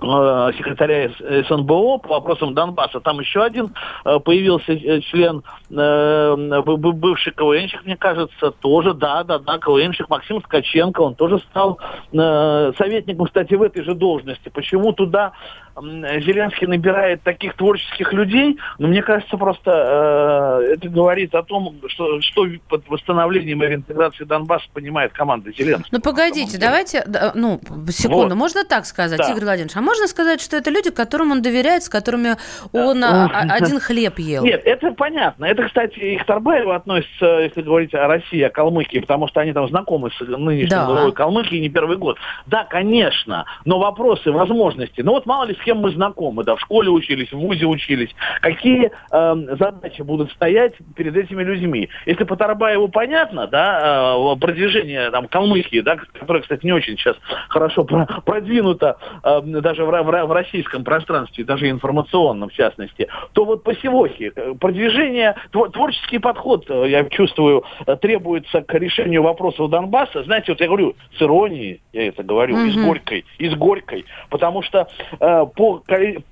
Э, 0.01 0.51
секретаря 0.57 1.11
СНБО 1.19 1.97
по 1.97 2.09
вопросам 2.09 2.53
Донбасса. 2.53 3.01
Там 3.01 3.19
еще 3.19 3.43
один 3.43 3.73
э, 4.05 4.19
появился 4.19 4.79
член 5.01 5.43
бывший 5.69 7.33
КВНщик, 7.33 7.83
мне 7.83 7.97
кажется, 7.97 8.51
тоже, 8.51 8.93
да, 8.93 9.25
да, 9.25 9.39
да, 9.39 9.57
КВНщик 9.57 10.09
Максим 10.09 10.41
Ткаченко, 10.41 11.01
он 11.01 11.15
тоже 11.15 11.39
стал 11.39 11.79
советником, 12.11 13.25
кстати, 13.25 13.53
в 13.55 13.61
этой 13.61 13.83
же 13.83 13.93
должности. 13.93 14.49
Почему 14.49 14.93
туда 14.93 15.33
Зеленский 15.81 16.67
набирает 16.67 17.21
таких 17.23 17.55
творческих 17.55 18.13
людей? 18.13 18.57
Ну, 18.77 18.87
мне 18.87 19.01
кажется, 19.01 19.37
просто 19.37 20.63
это 20.71 20.89
говорит 20.89 21.33
о 21.35 21.43
том, 21.43 21.75
что, 21.87 22.21
что 22.21 22.45
под 22.67 22.87
восстановлением 22.87 23.63
и 23.63 23.67
реинтеграцией 23.67 24.27
Донбасса 24.27 24.67
понимает 24.73 25.13
команда 25.13 25.51
Зеленского. 25.51 25.89
Ну, 25.91 26.01
погодите, 26.01 26.57
давайте, 26.57 27.05
ну, 27.35 27.59
секунду, 27.89 28.29
вот. 28.29 28.35
можно 28.35 28.63
так 28.63 28.85
сказать, 28.85 29.17
да. 29.17 29.31
Игорь 29.31 29.43
Владимирович, 29.43 29.75
а 29.75 29.81
можно 29.81 30.07
сказать, 30.07 30.41
что 30.41 30.57
это 30.57 30.69
люди, 30.69 30.91
которым 30.91 31.31
он 31.31 31.41
доверяет, 31.41 31.83
с 31.83 31.89
которыми 31.89 32.35
он 32.71 33.03
а, 33.03 33.29
а, 33.33 33.53
один 33.53 33.79
хлеб 33.79 34.19
ел? 34.19 34.43
Нет, 34.43 34.61
это 34.65 34.91
понятно. 34.91 35.45
Это, 35.45 35.63
кстати, 35.63 35.99
и 35.99 36.17
к 36.17 36.25
Тарбаеву 36.25 36.71
относится, 36.71 37.39
если 37.39 37.61
говорить 37.61 37.93
о 37.93 38.07
России, 38.07 38.41
о 38.41 38.49
Калмыкии, 38.49 38.99
потому 38.99 39.27
что 39.27 39.41
они 39.41 39.53
там 39.53 39.67
знакомы 39.67 40.11
с 40.11 40.19
нынешней 40.19 40.69
да. 40.69 40.85
главой 40.85 41.11
Калмыкии 41.11 41.57
не 41.57 41.69
первый 41.69 41.97
год. 41.97 42.17
Да, 42.45 42.65
конечно, 42.65 43.45
но 43.65 43.79
вопросы, 43.79 44.31
возможности. 44.31 45.01
Ну 45.01 45.11
вот 45.11 45.25
мало 45.25 45.45
ли 45.45 45.55
с 45.55 45.65
кем 45.69 45.77
мы 45.81 45.91
знакомы, 45.91 46.43
да, 46.43 46.55
в 46.55 46.61
школе 46.61 46.89
учились, 46.89 47.31
в 47.31 47.37
ВУЗе 47.37 47.67
учились. 47.67 48.09
Какие 48.41 48.91
э, 49.11 49.35
задачи 49.59 50.01
будут 50.01 50.31
стоять 50.31 50.73
перед 50.95 51.15
этими 51.15 51.43
людьми? 51.43 51.89
Если 52.07 52.23
по 52.23 52.35
Тарбаеву 52.35 52.87
понятно, 52.87 53.45
да, 53.45 54.15
э, 54.15 54.39
продвижение 54.39 55.11
там 55.11 55.27
Калмыкии, 55.27 55.81
да, 55.81 55.97
которое, 55.97 56.41
кстати, 56.41 56.65
не 56.65 56.71
очень 56.71 56.97
сейчас 56.97 57.17
хорошо 57.49 57.83
продвинуто 57.83 58.97
э, 59.23 59.41
даже 59.43 59.85
в, 59.85 59.91
в, 59.91 60.25
в 60.25 60.31
российском 60.31 60.83
пространстве, 60.83 61.43
даже 61.43 61.69
информационном 61.69 62.49
в 62.49 62.53
частности, 62.53 63.07
то 63.33 63.45
вот 63.45 63.63
по 63.63 63.75
Севохе 63.75 64.31
э, 64.35 64.55
продвижение, 64.59 65.35
творческий 65.51 66.17
подход, 66.17 66.65
э, 66.67 66.85
я 66.89 67.03
чувствую, 67.03 67.63
э, 67.85 67.95
требуется 67.97 68.61
к 68.61 68.73
решению 68.73 69.21
вопросов 69.21 69.69
Донбасса. 69.69 70.23
Знаете, 70.23 70.51
вот 70.53 70.61
я 70.61 70.65
говорю 70.65 70.95
с 71.15 71.21
иронией, 71.21 71.79
я 71.93 72.07
это 72.07 72.23
говорю, 72.23 72.57
mm-hmm. 72.57 72.69
и 72.69 72.71
с 72.71 72.83
горькой, 72.83 73.25
и 73.37 73.49
с 73.49 73.53
горькой, 73.53 74.05
потому 74.31 74.63
что 74.63 74.87
э, 75.19 75.45
по, 75.49 75.83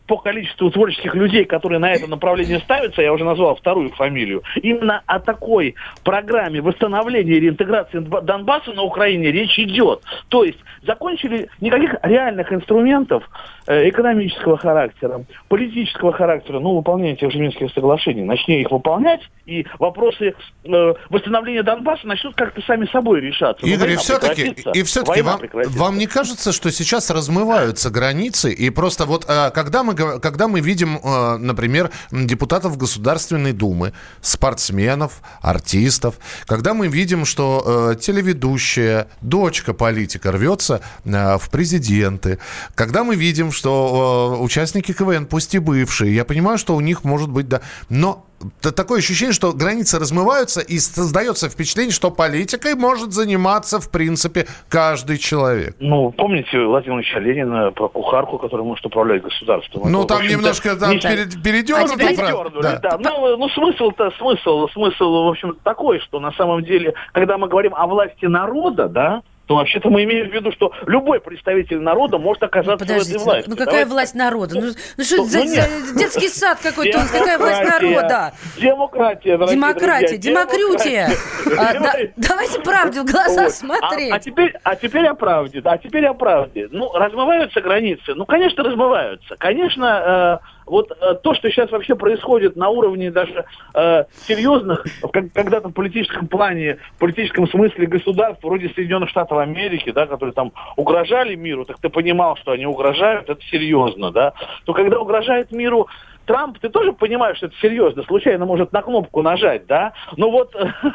по 0.07 0.17
количеству 0.17 0.71
творческих 0.71 1.13
людей, 1.15 1.45
которые 1.45 1.79
на 1.79 1.91
это 1.91 2.07
направление 2.07 2.59
ставятся, 2.59 3.01
я 3.01 3.13
уже 3.13 3.23
назвал 3.23 3.55
вторую 3.55 3.89
фамилию, 3.91 4.43
именно 4.61 5.03
о 5.05 5.19
такой 5.19 5.75
программе 6.03 6.61
восстановления 6.61 7.33
и 7.33 7.39
реинтеграции 7.39 7.99
Донбасса 7.99 8.73
на 8.73 8.83
Украине 8.83 9.31
речь 9.31 9.57
идет. 9.59 10.01
То 10.29 10.43
есть 10.43 10.59
закончили 10.83 11.49
никаких 11.59 11.95
реальных 12.03 12.51
инструментов 12.53 13.23
Э, 13.69 13.89
экономического 13.89 14.57
характера, 14.57 15.25
политического 15.49 16.13
характера, 16.13 16.61
ну, 16.61 16.77
выполнение 16.77 17.17
тех 17.17 17.33
же 17.33 17.37
Минских 17.37 17.69
соглашений. 17.73 18.23
Начни 18.23 18.61
их 18.61 18.71
выполнять, 18.71 19.19
и 19.45 19.65
вопросы 19.77 20.35
э, 20.63 20.93
восстановления 21.09 21.63
Донбасса 21.63 22.07
начнут 22.07 22.33
как-то 22.35 22.61
сами 22.61 22.85
собой 22.93 23.19
решаться. 23.19 23.65
Ну, 23.65 23.73
Игорь, 23.73 23.91
и 23.91 23.95
все-таки, 23.97 24.55
и 24.73 24.83
все-таки 24.83 25.21
вам, 25.21 25.41
вам 25.51 25.97
не 25.97 26.07
кажется, 26.07 26.53
что 26.53 26.71
сейчас 26.71 27.09
размываются 27.09 27.89
границы, 27.89 28.53
и 28.53 28.69
просто 28.69 29.05
вот 29.07 29.25
э, 29.27 29.51
когда 29.51 29.83
мы, 29.83 29.95
когда 29.95 30.47
мы 30.47 30.59
видим, 30.59 30.99
э, 31.03 31.37
например, 31.37 31.89
депутатов 32.11 32.77
Государственной 32.77 33.53
Думы, 33.53 33.93
спортсменов, 34.21 35.21
артистов, 35.41 36.15
когда 36.45 36.73
мы 36.73 36.87
видим, 36.87 37.25
что 37.25 37.95
телеведущая, 37.99 39.07
дочка 39.21 39.73
политика 39.73 40.31
рвется 40.31 40.81
в 41.03 41.41
президенты, 41.51 42.39
когда 42.75 43.03
мы 43.03 43.15
видим, 43.15 43.51
что 43.51 44.35
э, 44.37 44.43
участники 44.43 44.91
КВН, 44.91 45.25
пусть 45.25 45.55
и 45.55 45.59
бывшие, 45.59 46.13
я 46.13 46.25
понимаю, 46.25 46.57
что 46.57 46.75
у 46.75 46.81
них 46.81 47.03
может 47.03 47.29
быть, 47.29 47.47
да, 47.47 47.61
но 47.89 48.26
такое 48.61 48.99
ощущение, 48.99 49.33
что 49.33 49.51
границы 49.53 49.99
размываются, 49.99 50.61
и 50.61 50.79
создается 50.79 51.49
впечатление, 51.49 51.93
что 51.93 52.11
политикой 52.11 52.75
может 52.75 53.11
заниматься, 53.13 53.79
в 53.79 53.89
принципе, 53.89 54.47
каждый 54.69 55.17
человек. 55.17 55.75
Ну, 55.79 56.11
помните 56.11 56.59
Владимира 56.59 56.99
Ильича 57.01 57.19
Ленина 57.19 57.71
про 57.71 57.87
кухарку, 57.89 58.37
которая 58.37 58.65
может 58.65 58.85
управлять 58.85 59.23
государством? 59.23 59.91
Ну, 59.91 60.03
Это, 60.03 60.15
там 60.15 60.27
немножко 60.27 60.75
там, 60.75 60.91
не... 60.91 60.99
перед, 60.99 61.41
передернули. 61.41 61.93
А 61.93 61.97
передернули, 61.97 62.61
да. 62.61 62.79
да. 62.79 62.97
Ну, 62.99 63.37
ну 63.37 63.49
смысл-то, 63.49 64.11
смысл, 64.17 64.67
смысл, 64.73 65.25
в 65.25 65.29
общем, 65.29 65.57
такой, 65.63 65.99
что 65.99 66.19
на 66.19 66.31
самом 66.33 66.63
деле, 66.63 66.93
когда 67.13 67.37
мы 67.37 67.47
говорим 67.47 67.73
о 67.75 67.87
власти 67.87 68.25
народа, 68.25 68.87
да, 68.87 69.21
то 69.47 69.55
вообще-то 69.55 69.89
мы 69.89 70.03
имеем 70.03 70.29
в 70.29 70.33
виду, 70.33 70.51
что 70.51 70.73
любой 70.85 71.21
представитель 71.21 71.79
народа 71.79 72.17
может 72.17 72.43
оказаться 72.43 72.85
ну, 72.85 72.99
в 72.99 73.01
этой 73.01 73.17
власти. 73.17 73.49
Ну 73.49 73.55
какая 73.55 73.65
Давайте 73.65 73.89
власть 73.89 74.15
народа? 74.15 74.55
Ну, 74.55 74.71
ну 74.97 75.03
что 75.03 75.17
ну, 75.17 75.23
за, 75.25 75.39
ну, 75.39 75.45
за 75.45 75.97
детский 75.97 76.27
сад 76.27 76.59
какой-то? 76.61 76.99
Какая 77.11 77.37
власть 77.37 77.63
народа? 77.63 78.33
Демократия, 78.57 79.37
Демократия, 79.37 80.17
демокрютия. 80.17 81.09
А, 81.57 81.73
давайте 82.17 82.59
правде 82.59 83.01
в 83.01 83.05
глаза 83.05 83.43
вот. 83.43 83.53
смотреть. 83.53 84.11
А, 84.11 84.15
а, 84.15 84.19
теперь, 84.19 84.53
а 84.63 84.75
теперь 84.75 85.07
о 85.07 85.15
правде. 85.15 85.61
А 85.63 85.77
теперь 85.77 86.05
о 86.05 86.13
правде. 86.13 86.67
Ну, 86.69 86.91
размываются 86.91 87.61
границы? 87.61 88.13
Ну, 88.15 88.25
конечно, 88.25 88.63
размываются. 88.63 89.35
Конечно, 89.37 90.41
э, 90.43 90.56
вот 90.67 90.91
э, 90.91 91.15
то, 91.23 91.33
что 91.33 91.49
сейчас 91.49 91.71
вообще 91.71 91.95
происходит 91.95 92.55
на 92.55 92.69
уровне 92.69 93.11
даже 93.11 93.45
э, 93.73 94.05
серьезных, 94.27 94.85
когда-то 95.33 95.69
в 95.69 95.73
политическом 95.73 96.27
плане, 96.27 96.77
в 96.95 96.99
политическом 96.99 97.47
смысле 97.47 97.87
государств, 97.87 98.43
вроде 98.43 98.69
Соединенных 98.69 99.09
Штатов 99.09 99.37
Америки, 99.39 99.91
да, 99.91 100.05
которые 100.05 100.33
там 100.33 100.51
угрожали 100.75 101.35
миру, 101.35 101.65
так 101.65 101.79
ты 101.79 101.89
понимал, 101.89 102.35
что 102.37 102.51
они 102.51 102.65
угрожают, 102.65 103.29
это 103.29 103.41
серьезно, 103.49 104.11
да, 104.11 104.33
то 104.65 104.73
когда 104.73 104.99
угрожает 104.99 105.51
миру 105.51 105.87
Трамп, 106.27 106.59
ты 106.59 106.69
тоже 106.69 106.91
понимаешь, 106.93 107.37
что 107.37 107.47
это 107.47 107.55
серьезно, 107.61 108.03
случайно 108.03 108.45
может 108.45 108.73
на 108.73 108.81
кнопку 108.81 109.21
нажать, 109.21 109.65
да? 109.65 109.93
Ну 110.17 110.29
вот, 110.29 110.53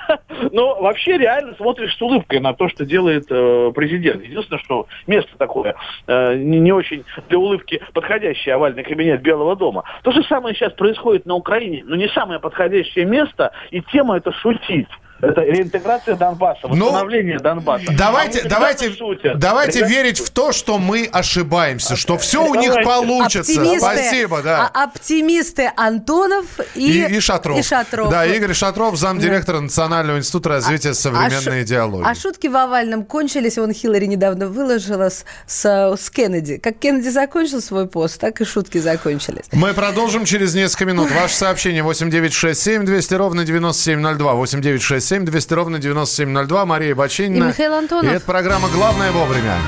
но 0.52 0.80
вообще 0.80 1.16
реально 1.16 1.54
смотришь 1.56 1.96
с 1.96 2.02
улыбкой 2.02 2.38
на 2.38 2.52
то, 2.52 2.68
что 2.68 2.84
делает 2.84 3.24
э, 3.30 3.72
президент. 3.74 4.22
Единственное, 4.22 4.62
что 4.62 4.86
место 5.06 5.30
такое 5.38 5.74
э, 6.06 6.36
не, 6.36 6.60
не 6.60 6.72
очень 6.72 7.04
для 7.28 7.38
улыбки 7.38 7.80
подходящее 7.94 8.54
овальный 8.54 8.84
кабинет 8.84 9.22
Белого 9.22 9.56
дома. 9.56 9.84
То 10.02 10.12
же 10.12 10.22
самое 10.24 10.54
сейчас 10.54 10.74
происходит 10.74 11.24
на 11.24 11.34
Украине, 11.34 11.82
но 11.86 11.96
не 11.96 12.08
самое 12.08 12.38
подходящее 12.38 13.06
место, 13.06 13.52
и 13.70 13.80
тема 13.80 14.18
это 14.18 14.32
шутить. 14.32 14.88
Это 15.22 15.40
реинтеграция 15.42 16.16
Донбасса, 16.16 16.66
ну, 16.66 16.86
восстановление 16.86 17.36
ну, 17.36 17.44
Донбасса. 17.44 17.92
Давайте, 17.96 18.40
а 18.40 18.48
давайте, 18.48 18.92
давайте 19.36 19.78
Ребят... 19.78 19.90
верить 19.90 20.18
в 20.18 20.30
то, 20.30 20.50
что 20.50 20.78
мы 20.78 21.08
ошибаемся, 21.12 21.94
что 21.94 22.18
все 22.18 22.44
у 22.44 22.56
них 22.56 22.74
получится. 22.82 23.52
Оптимисты, 23.52 23.78
Спасибо, 23.78 24.42
да. 24.42 24.68
А, 24.74 24.82
оптимисты 24.82 25.70
Антонов 25.76 26.46
и, 26.74 27.04
и, 27.04 27.16
и, 27.16 27.20
Шатров. 27.20 27.56
и 27.56 27.62
Шатров. 27.62 28.10
Да, 28.10 28.26
Игорь 28.26 28.52
Шатров, 28.52 28.96
замдиректора 28.96 29.58
да. 29.58 29.62
Национального 29.62 30.18
института 30.18 30.48
развития 30.48 30.90
а, 30.90 30.94
современной 30.94 31.60
а, 31.60 31.62
идеологии. 31.62 32.04
А 32.04 32.14
шутки 32.16 32.48
в 32.48 32.56
овальном 32.56 33.04
кончились. 33.04 33.58
Вон 33.58 33.72
Хиллари 33.72 34.06
недавно 34.06 34.48
выложила 34.48 35.08
с, 35.08 35.24
с, 35.46 35.96
с 35.96 36.10
Кеннеди. 36.10 36.56
Как 36.56 36.80
Кеннеди 36.80 37.10
закончил 37.10 37.60
свой 37.62 37.86
пост, 37.86 38.18
так 38.18 38.40
и 38.40 38.44
шутки 38.44 38.78
закончились. 38.78 39.44
Мы 39.52 39.72
продолжим 39.72 40.24
через 40.24 40.52
несколько 40.56 40.86
минут. 40.86 41.12
Ваше 41.12 41.36
сообщение 41.36 41.84
8967 41.84 42.84
200 42.84 43.14
ровно 43.14 43.44
9702. 43.44 44.34
8967 44.34 45.11
7 45.12 45.26
200 45.26 45.52
ровно 45.52 45.78
9702. 45.78 46.64
Мария 46.64 46.94
Бачинина. 46.94 47.44
И 47.44 47.48
Михаил 47.48 47.74
Антонов. 47.74 48.10
И 48.10 48.16
это 48.16 48.24
программа 48.24 48.70
«Главное 48.70 49.12
вовремя». 49.12 49.58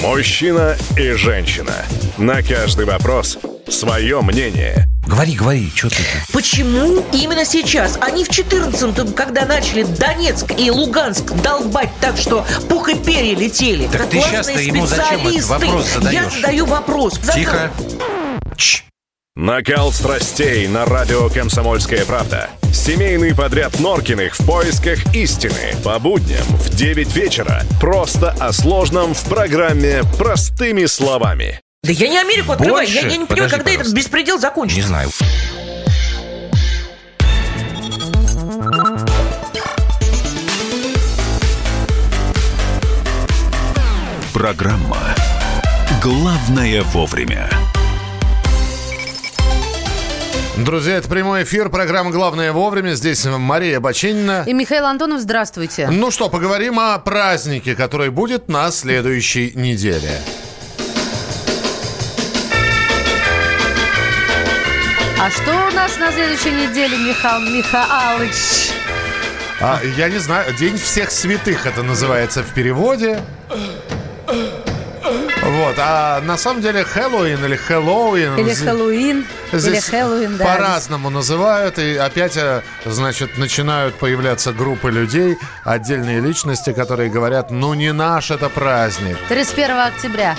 Мужчина 0.00 0.74
и 0.96 1.10
женщина. 1.10 1.74
На 2.16 2.42
каждый 2.42 2.86
вопрос 2.86 3.36
свое 3.68 4.22
мнение. 4.22 4.86
Говори, 5.06 5.34
говори, 5.34 5.70
что 5.74 5.90
ты? 5.90 5.96
Почему 6.32 7.04
именно 7.12 7.44
сейчас? 7.44 7.98
Они 8.00 8.24
в 8.24 8.30
14-м, 8.30 9.12
когда 9.12 9.44
начали 9.44 9.82
Донецк 9.82 10.58
и 10.58 10.70
Луганск 10.70 11.34
долбать 11.42 11.90
так, 12.00 12.16
что 12.16 12.46
пух 12.70 12.88
и 12.88 12.94
перья 12.94 13.36
летели. 13.36 13.86
Так 13.88 14.08
ты 14.08 14.18
сейчас-то 14.18 14.60
ему 14.62 14.86
зачем 14.86 15.28
этот 15.28 15.44
вопрос 15.44 15.92
задаешь? 15.92 16.14
Я 16.14 16.30
задаю 16.30 16.64
вопрос. 16.64 17.18
Тихо. 17.34 17.70
Чш. 18.56 18.84
Накал 19.36 19.90
страстей 19.90 20.68
на 20.68 20.84
радио 20.84 21.28
«Комсомольская 21.28 22.04
правда». 22.04 22.50
Семейный 22.72 23.34
подряд 23.34 23.80
Норкиных 23.80 24.38
в 24.38 24.46
поисках 24.46 25.12
истины. 25.12 25.74
По 25.82 25.98
будням 25.98 26.44
в 26.46 26.70
9 26.70 27.16
вечера. 27.16 27.62
Просто 27.80 28.30
о 28.38 28.52
сложном 28.52 29.12
в 29.12 29.24
программе 29.24 30.02
«Простыми 30.18 30.84
словами». 30.86 31.60
Да 31.82 31.90
я 31.90 32.08
не 32.10 32.18
Америку 32.18 32.52
открываю. 32.52 32.88
Я, 32.88 33.08
я 33.08 33.16
не 33.16 33.26
понимаю, 33.26 33.50
когда 33.50 33.64
пожалуйста. 33.64 33.80
этот 33.80 33.92
беспредел 33.92 34.38
закончится. 34.38 34.80
Не 34.80 34.86
знаю. 34.86 35.10
Программа 44.32 45.16
«Главное 46.00 46.82
вовремя». 46.84 47.50
Друзья, 50.64 50.96
это 50.96 51.10
прямой 51.10 51.42
эфир, 51.42 51.68
программа 51.68 52.10
«Главное 52.10 52.50
вовремя». 52.50 52.94
Здесь 52.94 53.22
Мария 53.26 53.80
Баченина. 53.80 54.44
И 54.46 54.54
Михаил 54.54 54.86
Антонов, 54.86 55.20
здравствуйте. 55.20 55.88
Ну 55.90 56.10
что, 56.10 56.30
поговорим 56.30 56.80
о 56.80 56.98
празднике, 57.00 57.74
который 57.74 58.08
будет 58.08 58.48
на 58.48 58.70
следующей 58.70 59.52
неделе. 59.56 60.22
А 65.20 65.30
что 65.30 65.68
у 65.70 65.74
нас 65.74 65.98
на 65.98 66.10
следующей 66.10 66.52
неделе, 66.52 66.96
Михаил 66.96 67.42
Михайлович? 67.42 68.72
А, 69.60 69.82
я 69.98 70.08
не 70.08 70.18
знаю, 70.18 70.54
День 70.54 70.78
всех 70.78 71.10
святых 71.10 71.66
это 71.66 71.82
называется 71.82 72.42
в 72.42 72.54
переводе. 72.54 73.20
Вот, 75.54 75.76
а 75.78 76.20
на 76.22 76.36
самом 76.36 76.62
деле 76.62 76.82
Хэллоуин 76.82 77.44
или 77.44 77.54
Хэллоуин... 77.54 78.36
Или 78.36 78.54
Хэллоуин, 78.54 79.24
или 79.52 79.78
Хэллоуин, 79.78 80.36
да. 80.36 80.44
По-разному 80.44 81.10
называют, 81.10 81.78
и 81.78 81.96
опять, 81.96 82.36
э, 82.36 82.62
значит, 82.84 83.38
начинают 83.38 83.94
появляться 83.94 84.52
группы 84.52 84.90
людей, 84.90 85.38
отдельные 85.62 86.18
личности, 86.20 86.72
которые 86.72 87.08
говорят, 87.08 87.52
ну 87.52 87.74
не 87.74 87.92
наш 87.92 88.32
это 88.32 88.48
праздник. 88.48 89.16
31 89.28 89.78
октября. 89.78 90.36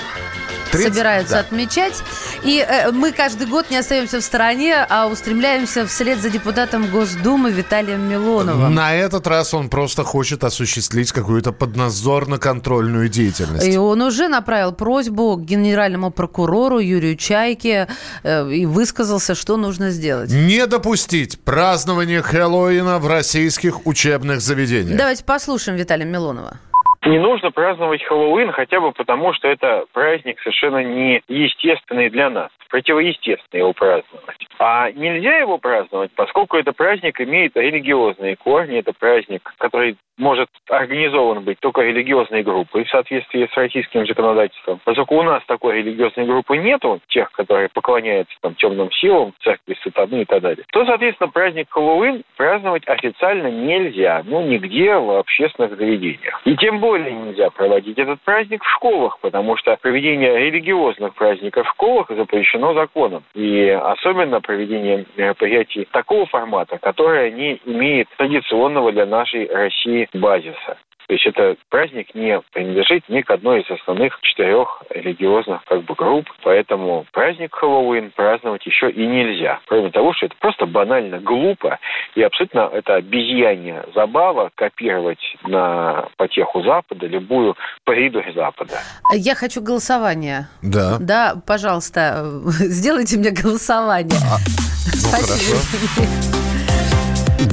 30? 0.72 0.94
собираются 0.94 1.34
да. 1.34 1.40
отмечать. 1.40 2.04
И 2.44 2.66
э, 2.68 2.92
мы 2.92 3.12
каждый 3.12 3.48
год 3.48 3.70
не 3.70 3.78
остаемся 3.78 4.20
в 4.20 4.24
стороне, 4.24 4.86
а 4.90 5.08
устремляемся 5.08 5.86
вслед 5.88 6.20
за 6.20 6.30
депутатом 6.30 6.90
Госдумы 6.90 7.52
Виталием 7.52 8.10
Милоновым. 8.10 8.74
На 8.74 8.96
этот 8.96 9.28
раз 9.28 9.54
он 9.54 9.70
просто 9.70 10.04
хочет 10.04 10.44
осуществить 10.44 11.12
какую-то 11.12 11.52
подназорно-контрольную 11.52 13.10
деятельность. 13.10 13.68
И 13.68 13.78
он 13.78 14.02
уже 14.02 14.28
направил 14.28 14.72
просьбу 14.72 15.38
к 15.38 15.46
генеральному 15.46 16.12
прокурору 16.12 16.80
Юрию 16.80 17.16
Чайке 17.16 17.88
э, 18.24 18.52
и 18.52 18.66
высказался, 18.66 19.36
что 19.36 19.58
нужно 19.58 19.92
сделать. 19.92 20.32
Не 20.32 20.66
допустить 20.68 21.40
празднование 21.40 22.22
Хэллоуина 22.22 23.00
в 23.00 23.08
российских 23.08 23.86
учебных 23.86 24.42
заведениях. 24.42 24.98
Давайте 24.98 25.24
послушаем 25.24 25.78
Виталия 25.78 26.06
Милонова. 26.06 26.60
Не 27.06 27.20
нужно 27.20 27.52
праздновать 27.52 28.04
Хэллоуин 28.04 28.52
хотя 28.52 28.80
бы 28.80 28.92
потому, 28.92 29.32
что 29.34 29.48
это 29.48 29.86
праздник 29.94 30.40
совершенно 30.40 30.84
неестественный 30.84 32.10
для 32.10 32.32
нас. 32.32 32.50
Противоестественно 32.70 33.60
его 33.60 33.74
праздновать. 33.74 34.48
А 34.60 34.92
нельзя 34.92 35.38
его 35.38 35.58
праздновать, 35.58 36.12
поскольку 36.16 36.58
это 36.58 36.74
праздник 36.74 37.20
имеет 37.22 37.56
религиозные 37.56 38.36
корни. 38.36 38.80
Это 38.80 38.94
праздник, 38.94 39.54
который 39.58 39.98
может 40.18 40.50
организован 40.70 41.44
быть 41.44 41.60
только 41.60 41.82
религиозной 41.82 42.44
группой 42.44 42.86
в 42.86 42.90
соответствии 42.90 43.50
с 43.52 43.58
российским 43.58 44.06
законодательством. 44.08 44.80
Поскольку 44.84 45.16
у 45.16 45.24
нас 45.24 45.44
такой 45.46 45.78
религиозной 45.78 46.26
группы 46.26 46.58
нету, 46.58 47.02
тех, 47.10 47.32
которые 47.32 47.70
поклоняются 47.70 48.36
там 48.42 48.56
темным 48.56 48.92
силам, 48.92 49.34
церкви 49.44 49.76
сатаны 49.84 50.22
и 50.22 50.26
так 50.26 50.42
далее, 50.42 50.66
то, 50.72 50.86
соответственно, 50.86 51.30
праздник 51.30 51.68
Хэллоуин 51.70 52.24
праздновать 52.38 52.88
официально 52.88 53.48
нельзя, 53.48 54.24
ну, 54.26 54.46
нигде 54.46 54.96
в 54.96 55.18
общественных 55.20 55.78
заведениях. 55.78 56.42
И 56.46 56.56
тем 56.56 56.80
более 56.80 57.12
нельзя 57.12 57.50
проводить 57.50 57.98
этот 57.98 58.22
праздник 58.22 58.64
в 58.64 58.72
школах, 58.72 59.20
потому 59.20 59.58
что 59.58 59.78
проведение 59.82 60.38
религиозных 60.38 61.14
праздников 61.16 61.68
в 61.68 61.72
школах 61.72 62.08
запрещено 62.10 62.74
законом. 62.74 63.24
И 63.34 63.68
особенно 63.70 64.40
проведение 64.46 65.06
мероприятий 65.18 65.88
такого 65.92 66.26
формата, 66.26 66.78
которое 66.78 67.32
не 67.32 67.60
имеет 67.66 68.08
традиционного 68.18 68.92
для 68.92 69.06
нашей 69.06 69.48
России 69.48 70.08
базиса. 70.14 70.78
То 71.08 71.14
есть 71.14 71.26
это 71.26 71.56
праздник 71.70 72.16
не 72.16 72.42
принадлежит 72.52 73.08
ни 73.10 73.22
к 73.22 73.30
одной 73.30 73.62
из 73.62 73.70
основных 73.70 74.20
четырех 74.22 74.84
религиозных 74.90 75.64
как 75.66 75.84
бы 75.84 75.94
групп, 75.94 76.28
поэтому 76.44 77.06
праздник 77.12 77.54
Хэллоуин 77.56 78.12
праздновать 78.12 78.66
еще 78.66 78.90
и 78.90 79.06
нельзя. 79.06 79.60
Кроме 79.68 79.92
того, 79.92 80.14
что 80.14 80.26
это 80.26 80.36
просто 80.40 80.66
банально 80.66 81.20
глупо 81.20 81.80
и 82.16 82.24
абсолютно 82.24 82.70
это 82.74 82.96
обезьянья 82.96 83.86
забава 83.94 84.50
копировать 84.56 85.20
на 85.44 86.10
потеху 86.18 86.64
Запада 86.64 87.06
любую 87.06 87.56
придурь 87.84 88.34
Запада. 88.34 88.80
Я 89.14 89.36
хочу 89.36 89.62
голосование. 89.62 90.48
Да. 90.64 90.98
Да, 91.00 91.36
пожалуйста, 91.46 92.24
сделайте 92.46 93.18
мне 93.18 93.30
голосование. 93.30 94.20
А, 94.32 94.38
ну, 94.40 94.98
Спасибо. 94.98 95.60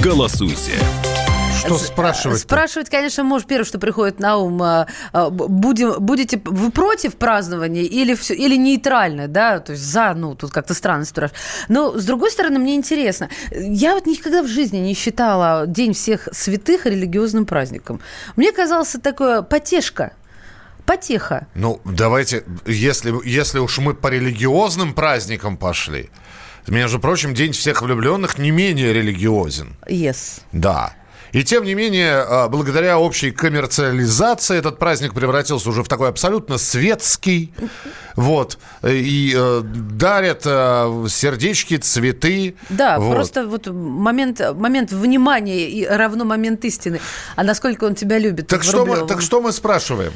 Голосуйте 0.01 0.79
Что 1.65 1.77
спрашивать? 1.77 2.39
Спрашивать, 2.39 2.89
конечно, 2.89 3.23
может 3.23 3.47
первое, 3.47 3.65
что 3.65 3.79
приходит 3.79 4.19
на 4.19 4.37
ум. 4.37 4.61
А, 4.61 4.87
а, 5.11 5.29
будем, 5.29 5.95
будете 5.99 6.41
вы 6.43 6.71
против 6.71 7.15
празднования 7.15 7.83
или 7.83 8.15
все, 8.15 8.33
или 8.33 8.55
нейтрально, 8.57 9.27
да? 9.27 9.59
То 9.59 9.71
есть 9.73 9.83
за, 9.83 10.13
ну 10.13 10.35
тут 10.35 10.51
как-то 10.51 10.73
странно 10.73 11.05
спрашивать. 11.05 11.39
Но 11.69 11.97
с 11.97 12.05
другой 12.05 12.31
стороны, 12.31 12.59
мне 12.59 12.75
интересно. 12.75 13.29
Я 13.51 13.93
вот 13.93 14.05
никогда 14.05 14.41
в 14.43 14.47
жизни 14.47 14.77
не 14.77 14.93
считала 14.93 15.65
День 15.67 15.93
всех 15.93 16.27
святых 16.31 16.85
религиозным 16.85 17.45
праздником. 17.45 18.01
Мне 18.35 18.51
казалось, 18.51 18.95
такое 19.01 19.41
потешка 19.41 20.13
потеха. 20.85 21.47
Ну, 21.55 21.79
давайте, 21.85 22.43
если, 22.65 23.13
если 23.25 23.59
уж 23.59 23.77
мы 23.77 23.93
по 23.93 24.07
религиозным 24.07 24.93
праздникам 24.93 25.55
пошли, 25.55 26.09
между 26.67 26.99
прочим, 26.99 27.33
День 27.33 27.51
всех 27.51 27.81
влюбленных 27.81 28.37
не 28.37 28.51
менее 28.51 28.93
религиозен. 28.93 29.75
Yes. 29.87 30.41
Да. 30.51 30.93
И 31.33 31.43
тем 31.43 31.63
не 31.63 31.73
менее, 31.73 32.17
а, 32.17 32.47
благодаря 32.47 32.99
общей 32.99 33.31
коммерциализации 33.31 34.55
этот 34.55 34.77
праздник 34.77 35.15
превратился 35.15 35.67
уже 35.69 35.83
в 35.83 35.87
такой 35.87 36.09
абсолютно 36.09 36.59
светский. 36.59 37.53
Вот. 38.15 38.59
И 38.83 39.33
э, 39.35 39.61
дарят 39.63 40.43
э, 40.45 41.07
сердечки, 41.09 41.77
цветы. 41.77 42.55
Да, 42.69 42.99
вот. 42.99 43.15
просто 43.15 43.47
вот 43.47 43.65
момент, 43.65 44.39
момент 44.55 44.91
внимания 44.91 45.67
и 45.67 45.83
равно 45.87 46.23
момент 46.23 46.63
истины. 46.65 47.01
А 47.35 47.43
насколько 47.43 47.85
он 47.85 47.95
тебя 47.95 48.19
любит? 48.19 48.47
Так, 48.47 48.61
что 48.61 48.85
мы, 48.85 49.07
так 49.07 49.21
что 49.21 49.41
мы 49.41 49.51
спрашиваем? 49.51 50.13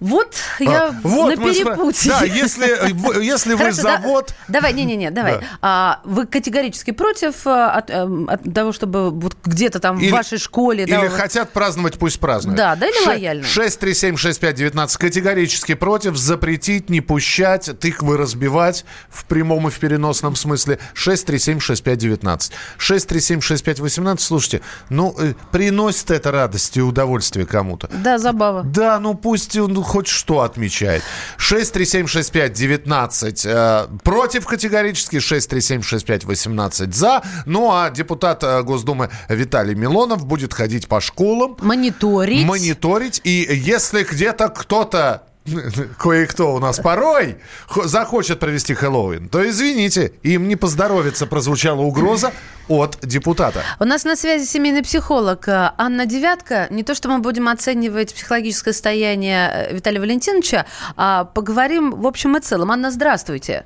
Вот 0.00 0.34
я 0.60 0.88
а, 0.88 0.94
вот 1.02 1.36
на 1.36 1.42
перепутье. 1.42 2.12
Да, 2.12 2.24
если, 2.24 3.22
если 3.22 3.52
вы 3.52 3.58
Хорошо, 3.58 3.82
завод... 3.82 4.34
Да, 4.46 4.54
давай, 4.60 4.74
не-не-не, 4.74 5.10
давай. 5.10 5.40
Да. 5.40 5.46
А, 5.62 6.00
вы 6.04 6.26
категорически 6.26 6.90
против 6.90 7.46
а, 7.46 7.70
от, 7.70 7.90
эм, 7.90 8.28
от 8.28 8.42
того, 8.52 8.72
чтобы 8.72 9.10
вот 9.10 9.36
где-то 9.44 9.80
там 9.80 9.98
или, 9.98 10.10
в 10.10 10.12
вашей 10.12 10.36
школе... 10.36 10.84
Или 10.84 10.90
да, 10.90 11.08
хотят 11.08 11.50
праздновать, 11.52 11.98
пусть 11.98 12.20
празднуют. 12.20 12.58
Да, 12.58 12.76
да, 12.76 12.88
или 12.88 13.04
Ш- 13.04 13.10
лояльно. 13.10 13.44
6376519 13.44 14.98
категорически 14.98 15.74
против, 15.74 16.16
запретить, 16.16 16.90
не 16.90 17.00
пущать, 17.00 17.70
тыквы 17.80 18.18
разбивать 18.18 18.84
в 19.08 19.24
прямом 19.24 19.68
и 19.68 19.70
в 19.70 19.78
переносном 19.78 20.36
смысле. 20.36 20.78
6376519. 20.94 22.52
6376518, 22.78 24.18
слушайте, 24.18 24.60
ну, 24.90 25.14
э, 25.18 25.32
приносит 25.52 26.10
это 26.10 26.30
радость 26.32 26.76
и 26.76 26.82
удовольствие 26.82 27.46
кому-то. 27.46 27.88
Да, 27.90 28.18
забава. 28.18 28.62
Да, 28.62 28.98
ну 28.98 29.14
пусть 29.14 29.56
он 29.56 29.85
хоть 29.86 30.08
что 30.08 30.42
отмечает. 30.42 31.02
6376519 31.38 33.42
э, 33.44 33.86
против 34.02 34.46
категорически, 34.46 35.16
6376518 35.16 36.92
за. 36.92 37.22
Ну 37.46 37.72
а 37.72 37.90
депутат 37.90 38.42
э, 38.42 38.62
Госдумы 38.62 39.10
Виталий 39.28 39.74
Милонов 39.74 40.26
будет 40.26 40.52
ходить 40.52 40.88
по 40.88 41.00
школам. 41.00 41.56
Мониторить. 41.60 42.44
Мониторить. 42.44 43.20
И 43.24 43.46
если 43.50 44.02
где-то 44.02 44.48
кто-то 44.48 45.22
кое-кто 45.98 46.54
у 46.54 46.58
нас 46.58 46.78
порой 46.78 47.36
захочет 47.84 48.40
провести 48.40 48.74
Хэллоуин, 48.74 49.28
то 49.28 49.48
извините, 49.48 50.12
им 50.22 50.48
не 50.48 50.56
поздоровится, 50.56 51.26
прозвучала 51.26 51.82
угроза 51.82 52.32
от 52.68 52.98
депутата. 53.02 53.62
У 53.80 53.84
нас 53.84 54.04
на 54.04 54.16
связи 54.16 54.44
семейный 54.44 54.82
психолог 54.82 55.48
э, 55.48 55.72
Анна 55.76 56.06
Девятка. 56.06 56.66
Не 56.70 56.82
то, 56.82 56.94
что 56.94 57.08
мы 57.08 57.18
будем 57.18 57.48
оценивать 57.48 58.14
психологическое 58.14 58.72
состояние 58.72 59.50
э, 59.52 59.74
Виталия 59.74 60.00
Валентиновича, 60.00 60.66
а 60.96 61.24
поговорим 61.24 61.90
в 61.90 62.06
общем 62.06 62.36
и 62.36 62.40
целом. 62.40 62.70
Анна, 62.70 62.90
здравствуйте. 62.90 63.64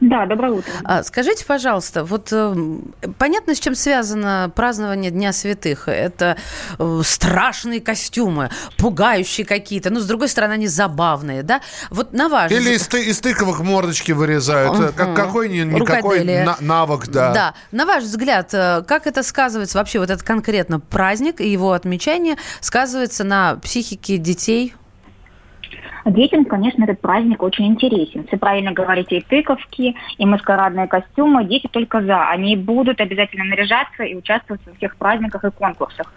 Да, 0.00 0.24
доброе 0.24 0.52
утро. 0.52 0.72
А, 0.84 1.02
скажите, 1.02 1.44
пожалуйста, 1.44 2.04
вот 2.04 2.32
э, 2.32 2.54
понятно, 3.18 3.54
с 3.54 3.60
чем 3.60 3.74
связано 3.74 4.50
празднование 4.54 5.10
Дня 5.10 5.32
Святых? 5.32 5.88
Это 5.88 6.38
страшные 7.02 7.82
костюмы, 7.82 8.50
пугающие 8.78 9.46
какие-то, 9.46 9.90
но 9.90 10.00
с 10.00 10.06
другой 10.06 10.28
стороны 10.28 10.54
они 10.54 10.68
забавные, 10.68 11.42
да? 11.42 11.60
Вот 11.90 12.14
на 12.14 12.30
ваш 12.30 12.50
Или 12.50 12.76
из, 12.76 12.88
из 12.94 13.20
тыковых 13.20 13.60
мордочки 13.60 14.12
вырезают, 14.12 14.94
как, 14.94 15.14
какой-никакой 15.14 16.24
на, 16.24 16.56
навык, 16.60 17.08
да. 17.08 17.32
Да, 17.32 17.54
на 17.70 17.84
ваш 17.84 18.04
взгляд, 18.04 18.29
э, 18.54 18.82
как 18.86 19.06
это 19.06 19.22
сказывается 19.22 19.78
вообще, 19.78 19.98
вот 19.98 20.10
этот 20.10 20.24
конкретно 20.24 20.80
праздник 20.80 21.40
и 21.40 21.48
его 21.50 21.72
отмечание 21.72 22.36
сказывается 22.60 23.24
на 23.24 23.56
психике 23.56 24.16
детей, 24.16 24.74
Детям, 26.04 26.44
конечно, 26.44 26.84
этот 26.84 27.00
праздник 27.00 27.42
очень 27.42 27.66
интересен. 27.66 28.26
Все 28.26 28.36
правильно 28.36 28.72
говорите, 28.72 29.18
и 29.18 29.20
тыковки, 29.20 29.94
и 30.18 30.26
маскарадные 30.26 30.86
костюмы. 30.86 31.44
Дети 31.44 31.68
только 31.70 32.02
за. 32.02 32.28
Они 32.28 32.56
будут 32.56 33.00
обязательно 33.00 33.44
наряжаться 33.44 34.04
и 34.04 34.14
участвовать 34.14 34.60
во 34.66 34.74
всех 34.74 34.96
праздниках 34.96 35.44
и 35.44 35.50
конкурсах. 35.50 36.12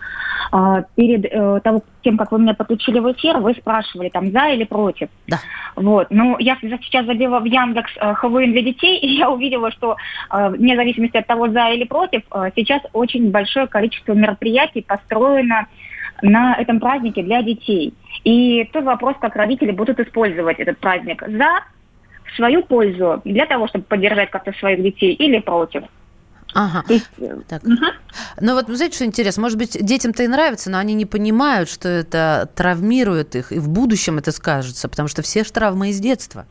А, 0.52 0.84
перед 0.96 1.26
э, 1.26 1.60
того, 1.64 1.84
тем, 2.02 2.18
как 2.18 2.32
вы 2.32 2.40
меня 2.40 2.54
подключили 2.54 3.00
в 3.00 3.12
эфир, 3.12 3.38
вы 3.38 3.54
спрашивали, 3.54 4.10
там, 4.10 4.32
за 4.32 4.50
или 4.50 4.64
против. 4.64 5.10
Да. 5.28 5.38
Вот. 5.76 6.08
Ну, 6.10 6.38
я 6.40 6.58
сейчас 6.62 7.06
забила 7.06 7.40
в 7.40 7.46
Яндекс 7.46 7.92
э, 7.98 8.14
ХВН 8.14 8.52
для 8.52 8.62
детей, 8.62 8.98
и 9.02 9.16
я 9.16 9.30
увидела, 9.30 9.72
что 9.72 9.96
э, 10.32 10.50
вне 10.50 10.76
зависимости 10.76 11.18
от 11.18 11.28
того, 11.28 11.50
за 11.50 11.70
или 11.70 11.86
против, 11.86 12.22
сейчас 12.56 12.82
очень 12.94 13.32
большое 13.32 13.68
количество 13.68 14.14
мероприятий 14.14 14.82
построено 14.82 15.68
на 16.22 16.56
этом 16.56 16.80
празднике 16.80 17.24
для 17.24 17.42
детей. 17.42 17.94
И 18.24 18.70
тут 18.72 18.86
вопрос, 18.86 19.16
как 19.20 19.36
родители 19.36 19.72
будут 19.72 20.00
использовать 20.00 20.60
этот 20.60 20.78
праздник 20.80 21.24
за 21.28 21.64
в 22.26 22.36
свою 22.36 22.64
пользу, 22.64 23.22
для 23.26 23.46
того, 23.46 23.68
чтобы 23.68 23.86
поддержать 23.86 24.32
как-то 24.32 24.54
своих 24.54 24.82
детей 24.82 25.14
или 25.14 25.40
против. 25.40 25.84
Ага. 26.54 26.84
Есть, 26.88 27.10
так. 27.48 27.64
Угу. 27.64 27.86
Ну 28.42 28.54
вот, 28.54 28.68
знаете, 28.68 28.96
что 28.96 29.06
интересно? 29.06 29.42
Может 29.42 29.58
быть, 29.58 29.78
детям-то 29.80 30.24
и 30.24 30.28
нравится, 30.28 30.70
но 30.70 30.78
они 30.78 30.94
не 30.94 31.06
понимают, 31.06 31.70
что 31.70 31.90
это 31.90 32.50
травмирует 32.56 33.36
их, 33.36 33.52
и 33.52 33.60
в 33.60 33.70
будущем 33.70 34.20
это 34.20 34.32
скажется, 34.32 34.88
потому 34.88 35.08
что 35.08 35.22
все 35.22 35.44
же 35.44 35.52
травмы 35.52 35.90
из 35.90 36.00
детства. 36.00 36.46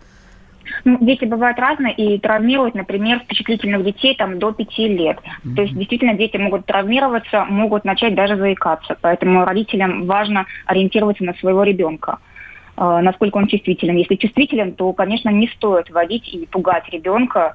Ну, 0.85 0.98
дети 1.01 1.25
бывают 1.25 1.59
разные 1.59 1.94
и 1.94 2.18
травмируют, 2.18 2.75
например, 2.75 3.20
впечатлительных 3.20 3.85
детей 3.85 4.14
там 4.16 4.38
до 4.38 4.53
пяти 4.53 4.88
лет. 4.88 5.18
Mm-hmm. 5.18 5.55
То 5.55 5.62
есть 5.62 5.75
действительно 5.75 6.14
дети 6.14 6.37
могут 6.37 6.66
травмироваться, 6.66 7.44
могут 7.44 7.85
начать 7.85 8.14
даже 8.14 8.37
заикаться. 8.37 8.96
Поэтому 9.01 9.44
родителям 9.44 10.07
важно 10.07 10.46
ориентироваться 10.66 11.25
на 11.25 11.35
своего 11.35 11.62
ребенка 11.62 12.18
э, 12.77 13.01
насколько 13.03 13.37
он 13.38 13.46
чувствителен. 13.46 13.96
Если 13.96 14.16
чувствителен, 14.16 14.72
то, 14.72 14.92
конечно, 14.92 15.29
не 15.29 15.48
стоит 15.48 15.90
водить 15.90 16.29
и 16.33 16.46
пугать 16.46 16.88
ребенка 16.90 17.55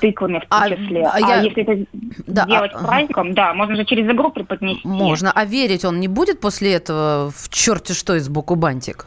тыквами 0.00 0.38
в 0.38 0.48
том 0.48 0.62
а, 0.62 0.68
числе. 0.68 1.04
А, 1.04 1.12
а 1.14 1.20
я... 1.20 1.40
если 1.42 1.62
это 1.62 1.86
да, 2.26 2.46
делать 2.46 2.72
а... 2.74 2.84
праздником, 2.84 3.34
да, 3.34 3.54
можно 3.54 3.76
же 3.76 3.84
через 3.84 4.10
игру 4.10 4.30
преподнести. 4.30 4.86
Можно. 4.86 5.30
А 5.32 5.44
верить 5.44 5.84
он 5.84 6.00
не 6.00 6.08
будет 6.08 6.40
после 6.40 6.74
этого 6.74 7.30
в 7.30 7.48
черте 7.50 7.94
что 7.94 8.16
из 8.16 8.28
боку 8.28 8.56
бантик? 8.56 9.06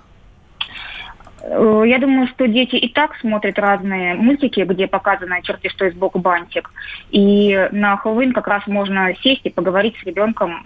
Э, 1.43 1.84
я 1.86 1.99
думаю, 1.99 2.27
что 2.27 2.47
дети 2.47 2.75
и 2.75 2.88
так 2.91 3.15
смотрят 3.17 3.60
разные 3.60 4.15
мультики, 4.15 4.62
где 4.62 4.88
показаны 4.88 5.41
черти, 5.43 5.67
что 5.67 5.86
есть 5.86 5.97
сбоку 5.97 6.19
бантик. 6.19 6.71
И 7.12 7.67
на 7.71 7.97
Хэллоуин 7.97 8.34
как 8.34 8.47
раз 8.47 8.65
можно 8.67 9.13
сесть 9.21 9.41
и 9.43 9.49
поговорить 9.49 9.95
с 9.97 10.03
ребенком, 10.03 10.65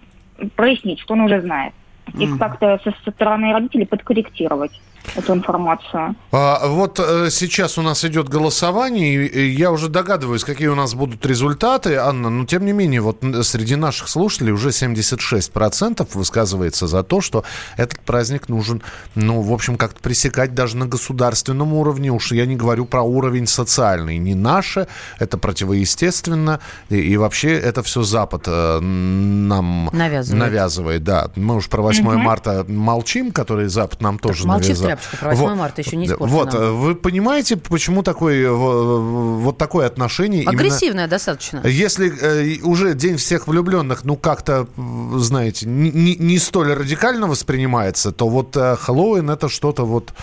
прояснить, 0.55 0.99
что 0.99 1.15
он 1.15 1.21
уже 1.21 1.41
знает. 1.41 1.73
И 2.13 2.25
mm. 2.25 2.37
как-то 2.37 2.79
со 2.83 3.11
стороны 3.11 3.51
родителей 3.51 3.85
подкорректировать 3.85 4.79
эту 5.15 5.33
информацию. 5.33 6.15
А, 6.31 6.67
вот 6.67 6.99
э, 6.99 7.29
сейчас 7.31 7.77
у 7.77 7.81
нас 7.81 8.03
идет 8.05 8.29
голосование, 8.29 9.25
и 9.25 9.49
я 9.49 9.71
уже 9.71 9.89
догадываюсь, 9.89 10.43
какие 10.43 10.67
у 10.67 10.75
нас 10.75 10.93
будут 10.93 11.25
результаты, 11.25 11.95
Анна, 11.95 12.29
но 12.29 12.45
тем 12.45 12.65
не 12.65 12.73
менее, 12.73 13.01
вот 13.01 13.23
среди 13.43 13.75
наших 13.75 14.09
слушателей 14.09 14.51
уже 14.51 14.69
76% 14.69 16.07
высказывается 16.13 16.87
за 16.87 17.03
то, 17.03 17.21
что 17.21 17.43
этот 17.77 17.99
праздник 18.01 18.49
нужен, 18.49 18.81
ну, 19.15 19.41
в 19.41 19.53
общем, 19.53 19.77
как-то 19.77 19.99
пресекать 20.01 20.53
даже 20.53 20.77
на 20.77 20.85
государственном 20.85 21.73
уровне, 21.73 22.11
уж 22.11 22.31
я 22.31 22.45
не 22.45 22.55
говорю 22.55 22.85
про 22.85 23.01
уровень 23.01 23.47
социальный, 23.47 24.17
не 24.17 24.35
наше, 24.35 24.87
это 25.19 25.37
противоестественно, 25.37 26.59
и, 26.89 26.97
и 26.97 27.17
вообще 27.17 27.53
это 27.53 27.83
все 27.83 28.03
Запад 28.03 28.43
э, 28.47 28.79
нам 28.79 29.89
навязывает. 29.93 30.39
навязывает, 30.39 31.03
да. 31.03 31.29
Мы 31.35 31.55
уж 31.55 31.67
про 31.69 31.81
8 31.81 32.07
угу. 32.07 32.17
марта 32.17 32.65
молчим, 32.67 33.31
который 33.31 33.67
Запад 33.67 34.01
нам 34.01 34.19
тоже 34.19 34.43
так, 34.43 34.61
навязал 34.61 34.86
тряпочка. 34.87 35.17
Про 35.17 35.29
8 35.29 35.43
вот, 35.43 35.55
марта 35.55 35.81
еще 35.81 35.95
не 35.95 36.07
испорчено. 36.07 36.37
Вот, 36.37 36.53
вы 36.53 36.95
понимаете, 36.95 37.57
почему 37.57 38.03
такое, 38.03 38.51
вот 38.51 39.57
такое 39.57 39.87
отношение? 39.87 40.47
Агрессивное 40.47 41.05
именно, 41.05 41.07
достаточно. 41.07 41.61
Если 41.65 42.11
э, 42.21 42.61
уже 42.63 42.93
День 42.93 43.17
всех 43.17 43.47
влюбленных, 43.47 44.03
ну, 44.03 44.15
как-то, 44.15 44.67
знаете, 45.15 45.67
не, 45.67 46.15
не 46.15 46.39
столь 46.39 46.73
радикально 46.73 47.27
воспринимается, 47.27 48.11
то 48.11 48.27
вот 48.27 48.55
э, 48.57 48.75
Хэллоуин 48.75 49.29
это 49.29 49.49
что-то 49.49 49.85
вот 49.85 50.13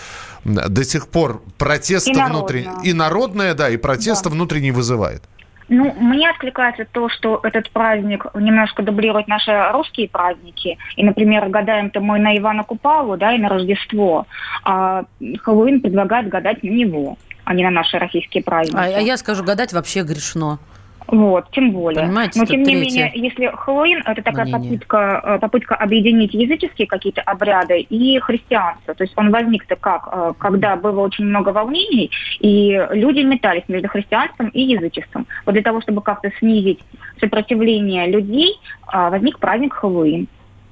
до 0.45 0.83
сих 0.83 1.07
пор 1.07 1.41
протеста 1.57 2.11
внутренний, 2.11 2.69
и 2.83 2.93
народное, 2.93 3.53
да, 3.53 3.69
и 3.69 3.77
протеста 3.77 4.25
да. 4.25 4.35
внутренний 4.35 4.71
вызывает. 4.71 5.23
Ну, 5.67 5.93
мне 5.99 6.29
откликается 6.29 6.85
то, 6.85 7.09
что 7.09 7.39
этот 7.43 7.71
праздник 7.71 8.25
немножко 8.35 8.83
дублирует 8.83 9.27
наши 9.27 9.51
русские 9.71 10.07
праздники. 10.07 10.77
И, 10.95 11.03
например, 11.03 11.49
гадаем-то 11.49 11.99
мы 12.01 12.19
на 12.19 12.37
Ивана 12.37 12.63
Купалу, 12.63 13.17
да, 13.17 13.33
и 13.33 13.39
на 13.39 13.49
Рождество. 13.49 14.27
А 14.63 15.05
Хэллоуин 15.19 15.81
предлагает 15.81 16.29
гадать 16.29 16.61
на 16.63 16.69
него, 16.69 17.17
а 17.43 17.53
не 17.53 17.63
на 17.63 17.71
наши 17.71 17.97
российские 17.97 18.43
праздники. 18.43 18.77
А, 18.77 18.97
а 18.97 19.01
я 19.01 19.17
скажу, 19.17 19.43
гадать 19.43 19.73
вообще 19.73 20.03
грешно. 20.03 20.59
Вот, 21.07 21.51
тем 21.51 21.71
более. 21.71 22.01
Понимаете, 22.01 22.39
Но 22.39 22.45
тем 22.45 22.63
не 22.63 22.75
менее, 22.75 23.11
если 23.13 23.47
Хэллоуин 23.47 24.01
это 24.05 24.23
такая 24.23 24.51
попытка, 24.51 25.21
э, 25.23 25.39
попытка 25.39 25.75
объединить 25.75 26.33
языческие 26.33 26.87
какие-то 26.87 27.21
обряды 27.21 27.79
и 27.81 28.19
христианство. 28.19 28.93
То 28.95 29.03
есть 29.03 29.13
он 29.15 29.31
возник-то 29.31 29.75
как, 29.75 30.09
э, 30.11 30.33
когда 30.39 30.75
было 30.75 31.01
очень 31.01 31.25
много 31.25 31.49
волнений, 31.49 32.09
и 32.39 32.87
люди 32.91 33.19
метались 33.19 33.63
между 33.67 33.87
христианством 33.87 34.47
и 34.49 34.61
язычеством. 34.61 35.27
Вот 35.45 35.53
для 35.53 35.61
того, 35.61 35.81
чтобы 35.81 36.01
как-то 36.01 36.31
снизить 36.39 36.79
сопротивление 37.19 38.07
людей, 38.07 38.59
э, 38.91 39.09
возник 39.09 39.37
праздник 39.39 39.73
Хэллоуин. 39.73 40.27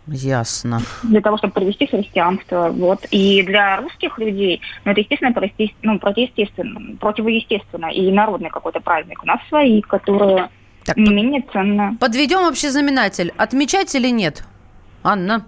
Ясно. 0.08 0.82
Для 1.04 1.22
того, 1.22 1.38
чтобы 1.38 1.54
привести 1.54 1.88
христианство. 1.88 2.70
Вот. 2.70 3.06
И 3.12 3.42
для 3.44 3.78
русских 3.78 4.18
людей, 4.20 4.62
ну, 4.84 4.92
это, 4.92 5.02
естественно, 5.02 5.32
прости, 5.32 5.74
ну, 5.82 5.98
противоестественно, 5.98 6.98
противоестественно 6.98 7.86
и 7.88 8.12
народный 8.12 8.50
какой-то 8.50 8.82
праздник. 8.82 9.24
У 9.24 9.26
нас 9.26 9.40
свои, 9.48 9.82
которые 9.82 10.50
так, 10.86 10.98
не 10.98 11.14
менее 11.14 11.44
ценны. 11.54 11.96
Подведем 12.00 12.46
общий 12.46 12.70
знаменатель. 12.70 13.34
Отмечать 13.38 13.96
или 13.96 14.10
нет? 14.10 14.44
Анна? 15.04 15.46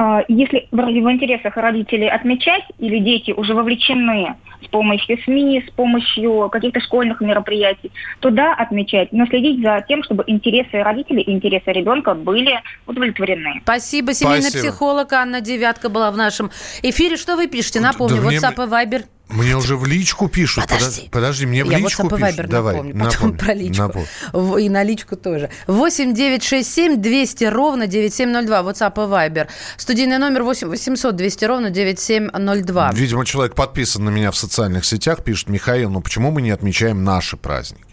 А, 0.00 0.22
если 0.28 0.68
в 0.70 1.10
интересах 1.10 1.56
родителей 1.56 2.08
отмечать 2.08 2.62
или 2.78 3.00
дети 3.00 3.32
уже 3.32 3.52
вовлечены 3.52 4.36
с 4.64 4.68
помощью 4.68 5.18
СМИ, 5.24 5.64
с 5.66 5.72
помощью 5.72 6.48
каких-то 6.50 6.78
школьных 6.78 7.20
мероприятий, 7.20 7.90
то 8.20 8.30
да, 8.30 8.54
отмечать, 8.54 9.10
но 9.10 9.26
следить 9.26 9.60
за 9.60 9.84
тем, 9.88 10.04
чтобы 10.04 10.22
интересы 10.28 10.84
родителей 10.84 11.22
и 11.22 11.32
интересы 11.32 11.72
ребенка 11.72 12.14
были 12.14 12.60
удовлетворены. 12.86 13.60
Спасибо. 13.64 14.14
Семейный 14.14 14.42
Спасибо. 14.42 14.68
психолог 14.68 15.12
Анна 15.12 15.40
Девятка 15.40 15.88
была 15.88 16.12
в 16.12 16.16
нашем 16.16 16.52
эфире. 16.84 17.16
Что 17.16 17.34
вы 17.34 17.48
пишете? 17.48 17.80
Напомню, 17.80 18.22
да 18.22 18.28
WhatsApp 18.28 18.54
и 18.54 18.70
Viber 18.70 19.02
мне 19.28 19.56
уже 19.56 19.76
в 19.76 19.84
личку 19.84 20.28
пишут. 20.28 20.66
Подожди, 20.68 21.08
подожди 21.10 21.46
мне 21.46 21.64
в 21.64 21.70
Я 21.70 21.78
личку 21.78 22.06
WhatsApp 22.06 22.32
пишут. 22.32 22.48
Давай, 22.48 22.74
напомню, 22.76 22.92
потом 22.94 23.12
напомню, 23.12 23.38
про 23.38 23.54
личку. 23.54 23.82
Напомню. 23.82 24.56
И 24.58 24.68
на 24.68 24.82
личку 24.82 25.16
тоже. 25.16 25.50
8 25.66 26.14
9 26.14 26.42
6 26.42 26.74
7 26.74 27.02
200 27.02 27.44
ровно 27.44 27.86
9702. 27.86 28.60
WhatsApp 28.62 28.92
и 28.94 29.10
Viber. 29.10 29.48
Студийный 29.76 30.18
номер 30.18 30.42
8 30.44 30.68
800 30.68 31.14
200 31.16 31.44
ровно 31.44 31.70
9702. 31.70 32.92
Видимо, 32.92 33.26
человек 33.26 33.54
подписан 33.54 34.04
на 34.04 34.10
меня 34.10 34.30
в 34.30 34.36
социальных 34.36 34.84
сетях, 34.84 35.22
пишет, 35.22 35.48
Михаил, 35.48 35.90
ну 35.90 36.00
почему 36.00 36.30
мы 36.30 36.40
не 36.40 36.50
отмечаем 36.50 37.04
наши 37.04 37.36
праздники? 37.36 37.84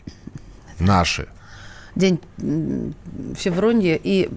Наши. 0.79 1.27
День 1.95 2.19
Февронья 3.37 3.99
и 4.01 4.29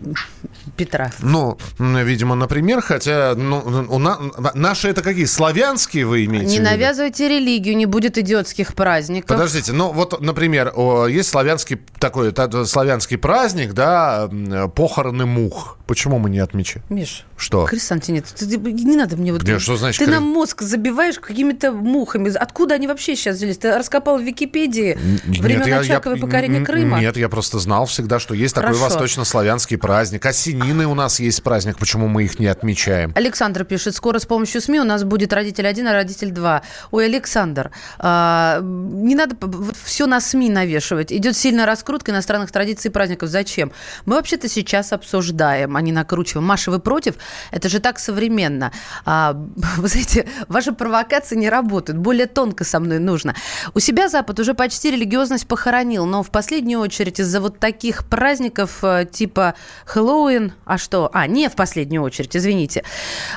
Петра. 0.76 1.10
Ну, 1.20 1.58
видимо, 1.78 2.34
например, 2.34 2.80
хотя 2.80 3.34
ну, 3.36 3.86
у 3.88 3.98
на, 3.98 4.18
наши 4.54 4.88
это 4.88 5.02
какие? 5.02 5.24
Славянские 5.24 6.06
вы 6.06 6.24
имеете? 6.26 6.46
Не 6.46 6.60
навязывайте 6.60 7.28
религию, 7.28 7.76
не 7.76 7.86
будет 7.86 8.16
идиотских 8.18 8.74
праздников. 8.74 9.28
Подождите, 9.28 9.72
ну 9.72 9.92
вот, 9.92 10.20
например, 10.20 10.72
есть 11.08 11.30
славянский 11.30 11.80
такой 11.98 12.32
славянский 12.66 13.18
праздник, 13.18 13.72
да, 13.72 14.30
похороны 14.74 15.26
мух. 15.26 15.77
Почему 15.88 16.18
мы 16.18 16.28
не 16.28 16.38
отмечаем? 16.38 16.84
Миш, 16.90 17.24
что? 17.38 17.64
Хрисанти, 17.64 18.10
нет, 18.10 18.26
ты, 18.26 18.44
не 18.58 18.94
надо 18.94 19.16
мне 19.16 19.32
вот... 19.32 19.42
Нет, 19.42 19.58
что 19.62 19.78
значит? 19.78 19.98
Ты 19.98 20.04
хри... 20.04 20.14
нам 20.14 20.22
мозг 20.24 20.60
забиваешь 20.60 21.18
какими-то 21.18 21.72
мухами. 21.72 22.30
Откуда 22.36 22.74
они 22.74 22.86
вообще 22.86 23.16
сейчас 23.16 23.36
взялись? 23.36 23.56
Ты 23.56 23.74
раскопал 23.74 24.18
в 24.18 24.22
Википедии 24.22 24.98
времен 25.24 25.72
Очакова 25.72 26.16
и 26.16 26.20
покорения 26.20 26.62
Крыма? 26.62 27.00
Нет, 27.00 27.16
я 27.16 27.30
просто 27.30 27.58
знал 27.58 27.86
всегда, 27.86 28.18
что 28.18 28.34
есть 28.34 28.54
Хорошо. 28.54 28.74
такой 28.74 28.90
восточнославянский 28.90 29.78
праздник. 29.78 30.26
Осенины 30.26 30.86
у 30.86 30.94
нас 30.94 31.20
есть 31.20 31.42
праздник, 31.42 31.78
почему 31.78 32.06
мы 32.06 32.24
их 32.24 32.38
не 32.38 32.48
отмечаем? 32.48 33.14
Александр 33.14 33.64
пишет, 33.64 33.94
скоро 33.94 34.18
с 34.18 34.26
помощью 34.26 34.60
СМИ 34.60 34.80
у 34.80 34.84
нас 34.84 35.04
будет 35.04 35.32
родитель 35.32 35.66
один, 35.66 35.88
а 35.88 35.94
родитель 35.94 36.32
два. 36.32 36.64
Ой, 36.90 37.06
Александр, 37.06 37.70
а, 37.98 38.60
не 38.60 39.14
надо 39.14 39.36
все 39.84 40.04
на 40.04 40.20
СМИ 40.20 40.50
навешивать. 40.50 41.14
Идет 41.14 41.34
сильная 41.34 41.64
раскрутка 41.64 42.12
иностранных 42.12 42.52
традиций 42.52 42.90
и 42.90 42.92
праздников. 42.92 43.30
Зачем? 43.30 43.72
Мы 44.04 44.16
вообще-то 44.16 44.50
сейчас 44.50 44.92
обсуждаем 44.92 45.77
не 45.80 45.92
накручиваем. 45.92 46.46
Маша, 46.46 46.70
вы 46.70 46.78
против? 46.78 47.14
Это 47.50 47.68
же 47.68 47.80
так 47.80 47.98
современно. 47.98 48.72
А, 49.04 49.32
вы 49.76 49.88
знаете, 49.88 50.28
ваши 50.48 50.72
провокации 50.72 51.36
не 51.36 51.48
работают. 51.48 51.98
Более 51.98 52.26
тонко 52.26 52.64
со 52.64 52.80
мной 52.80 52.98
нужно. 52.98 53.34
У 53.74 53.80
себя 53.80 54.08
Запад 54.08 54.38
уже 54.40 54.54
почти 54.54 54.90
религиозность 54.90 55.46
похоронил, 55.46 56.06
но 56.06 56.22
в 56.22 56.30
последнюю 56.30 56.80
очередь 56.80 57.20
из-за 57.20 57.40
вот 57.40 57.58
таких 57.58 58.08
праздников 58.08 58.82
э, 58.82 59.06
типа 59.10 59.54
Хэллоуин, 59.86 60.52
а 60.64 60.78
что? 60.78 61.10
А, 61.12 61.26
не 61.26 61.48
в 61.48 61.54
последнюю 61.54 62.02
очередь, 62.02 62.36
извините. 62.36 62.84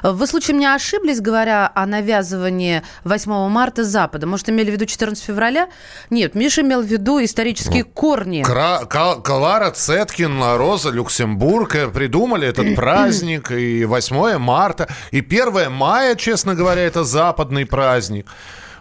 Вы 0.04 0.27
случаем 0.27 0.60
не 0.60 0.65
ошиблись, 0.65 1.19
говоря 1.21 1.71
о 1.73 1.86
навязывании 1.86 2.84
8 3.04 3.49
марта 3.49 3.84
Запада? 3.84 4.27
Может, 4.27 4.49
имели 4.49 4.69
в 4.69 4.73
виду 4.73 4.86
14 4.86 5.23
февраля? 5.23 5.69
Нет, 6.10 6.36
Миша 6.36 6.62
имел 6.62 6.82
в 6.82 6.86
виду 6.86 7.23
исторические 7.23 7.84
ну, 7.84 7.89
корни. 7.91 8.43
Кра- 8.43 8.86
Калара 8.86 9.71
Цеткин, 9.71 10.41
Роза 10.58 10.89
Люксембург 10.89 11.75
э, 11.75 11.88
придумали 11.88 12.31
придумали 12.32 12.48
этот 12.48 12.76
праздник, 12.76 13.52
и 13.52 13.86
8 13.86 14.38
марта, 14.38 14.88
и 15.12 15.20
1 15.20 15.72
мая, 15.72 16.15
честно 16.15 16.56
говоря, 16.56 16.82
это 16.82 17.04
западный 17.04 17.65
праздник. 17.65 18.28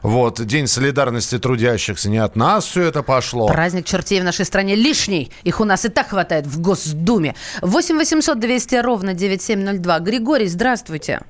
Вот, 0.03 0.41
День 0.41 0.67
солидарности 0.67 1.39
трудящихся. 1.39 2.09
Не 2.09 2.19
от 2.19 2.35
нас 2.35 2.65
все 2.65 2.85
это 2.85 3.03
пошло. 3.03 3.49
Праздник 3.49 3.85
чертей 3.85 4.21
в 4.21 4.25
нашей 4.25 4.47
стране 4.47 4.75
лишний. 4.75 5.31
Их 5.43 5.61
у 5.61 5.65
нас 5.65 5.85
и 5.85 5.91
так 5.91 6.09
хватает 6.09 6.47
в 6.47 6.59
Госдуме. 6.63 7.35
8 7.61 7.99
800 7.99 8.39
200 8.39 8.77
ровно 8.77 9.13
9702. 9.13 9.99
Григорий, 10.01 10.47
здравствуйте. 10.47 11.21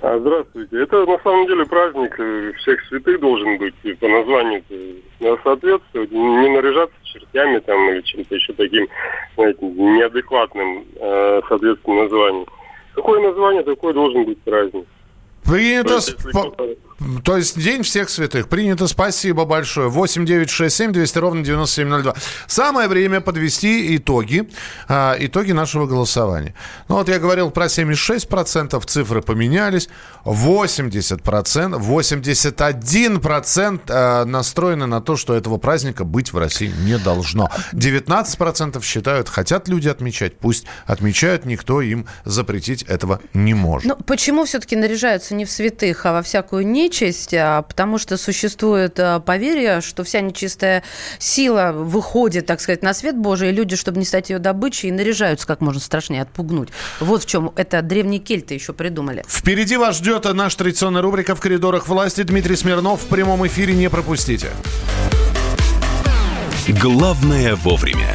А, 0.00 0.16
здравствуйте. 0.20 0.80
Это 0.80 1.04
на 1.06 1.18
самом 1.24 1.48
деле 1.48 1.66
праздник 1.66 2.14
э, 2.20 2.52
всех 2.58 2.80
святых 2.88 3.20
должен 3.20 3.58
быть 3.58 3.74
по 3.98 4.06
названию 4.06 4.62
соответствовать, 5.42 6.12
не 6.12 6.48
наряжаться 6.48 6.96
чертями 7.12 7.58
там 7.60 7.90
или 7.90 8.00
чем-то 8.02 8.34
еще 8.34 8.52
таким, 8.52 8.88
знаете, 9.36 9.64
неадекватным, 9.66 10.84
э, 10.96 11.40
соответственно, 11.48 12.02
названием. 12.02 12.46
Какое 12.94 13.20
название, 13.20 13.62
такой 13.62 13.94
должен 13.94 14.24
быть 14.24 14.40
праздник. 14.42 14.86
Принято. 15.44 15.98
По... 16.32 16.54
То 17.24 17.36
есть 17.36 17.58
День 17.58 17.82
всех 17.82 18.10
святых. 18.10 18.48
Принято. 18.48 18.86
Спасибо 18.86 19.44
большое. 19.44 19.88
8 19.88 20.24
9 20.24 20.50
6 20.50 20.74
7 20.74 20.92
200 20.92 21.18
ровно 21.18 21.44
9702. 21.44 22.14
Самое 22.46 22.88
время 22.88 23.20
подвести 23.20 23.96
итоги. 23.96 24.48
Э, 24.88 25.14
итоги 25.18 25.52
нашего 25.52 25.86
голосования. 25.86 26.54
Ну 26.88 26.96
вот 26.96 27.08
я 27.08 27.18
говорил 27.18 27.50
про 27.50 27.66
76%. 27.66 28.84
Цифры 28.86 29.22
поменялись. 29.22 29.88
80%. 30.24 31.78
81% 31.78 33.80
э, 33.88 34.24
настроены 34.24 34.86
на 34.86 35.00
то, 35.00 35.16
что 35.16 35.34
этого 35.34 35.58
праздника 35.58 36.04
быть 36.04 36.32
в 36.32 36.38
России 36.38 36.72
не 36.84 36.98
должно. 36.98 37.50
19% 37.72 38.82
считают, 38.82 39.28
хотят 39.28 39.68
люди 39.68 39.88
отмечать. 39.88 40.38
Пусть 40.38 40.66
отмечают. 40.86 41.44
Никто 41.44 41.80
им 41.80 42.06
запретить 42.24 42.82
этого 42.84 43.20
не 43.34 43.54
может. 43.54 43.88
Ну, 43.88 43.96
почему 43.96 44.44
все-таки 44.44 44.76
наряжаются 44.76 45.34
не 45.34 45.44
в 45.44 45.50
святых, 45.50 46.06
а 46.06 46.12
во 46.12 46.22
всякую 46.22 46.66
нечисть? 46.66 46.91
А, 47.34 47.62
потому 47.62 47.98
что 47.98 48.16
существует 48.16 48.98
а, 48.98 49.20
поверье, 49.20 49.80
что 49.80 50.04
вся 50.04 50.20
нечистая 50.20 50.82
сила 51.18 51.72
выходит, 51.72 52.46
так 52.46 52.60
сказать, 52.60 52.82
на 52.82 52.94
свет 52.94 53.16
Божий, 53.16 53.48
и 53.48 53.52
люди, 53.52 53.76
чтобы 53.76 53.98
не 53.98 54.04
стать 54.04 54.30
ее 54.30 54.38
добычей, 54.38 54.90
наряжаются 54.90 55.46
как 55.46 55.60
можно 55.60 55.80
страшнее 55.80 56.22
отпугнуть. 56.22 56.68
Вот 57.00 57.22
в 57.22 57.26
чем 57.26 57.52
это 57.56 57.82
древние 57.82 58.20
кельты 58.20 58.54
еще 58.54 58.72
придумали. 58.72 59.24
Впереди 59.26 59.76
вас 59.76 59.96
ждет 59.96 60.24
наша 60.32 60.58
традиционная 60.58 61.02
рубрика 61.02 61.34
«В 61.34 61.40
коридорах 61.40 61.88
власти». 61.88 62.22
Дмитрий 62.22 62.56
Смирнов 62.56 63.02
в 63.02 63.06
прямом 63.06 63.46
эфире. 63.46 63.74
Не 63.74 63.88
пропустите. 63.88 64.50
Главное 66.68 67.56
вовремя. 67.56 68.14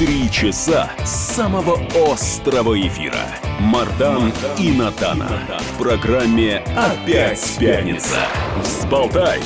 Три 0.00 0.30
часа 0.30 0.88
самого 1.04 1.78
острого 2.10 2.74
эфира. 2.80 3.20
Мардан 3.58 4.32
и 4.58 4.72
Надана. 4.72 5.42
В 5.60 5.78
программе 5.78 6.64
«Опять 6.74 7.58
пятница». 7.58 8.18
Взболтай 8.62 9.42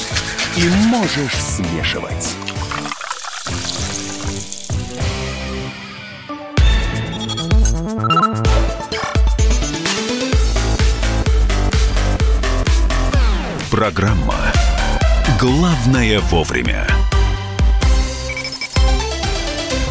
и 0.56 0.68
можешь 0.86 1.34
смешивать. 1.34 2.36
Программа 13.72 14.36
«Главное 15.40 16.20
вовремя». 16.20 17.03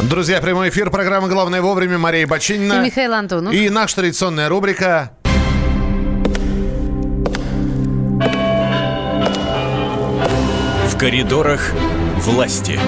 Друзья, 0.08 0.40
прямой 0.40 0.68
эфир 0.68 0.90
программы 0.90 1.28
«Главное 1.28 1.62
вовремя» 1.62 1.96
Мария 1.96 2.26
Бочинина. 2.26 2.74
И 2.74 2.86
Михаил 2.86 3.14
Антонов. 3.14 3.54
И 3.54 3.70
наша 3.70 3.96
традиционная 3.96 4.48
рубрика 4.50 5.10
В 10.88 10.98
коридорах 10.98 11.72
власти. 12.18 12.78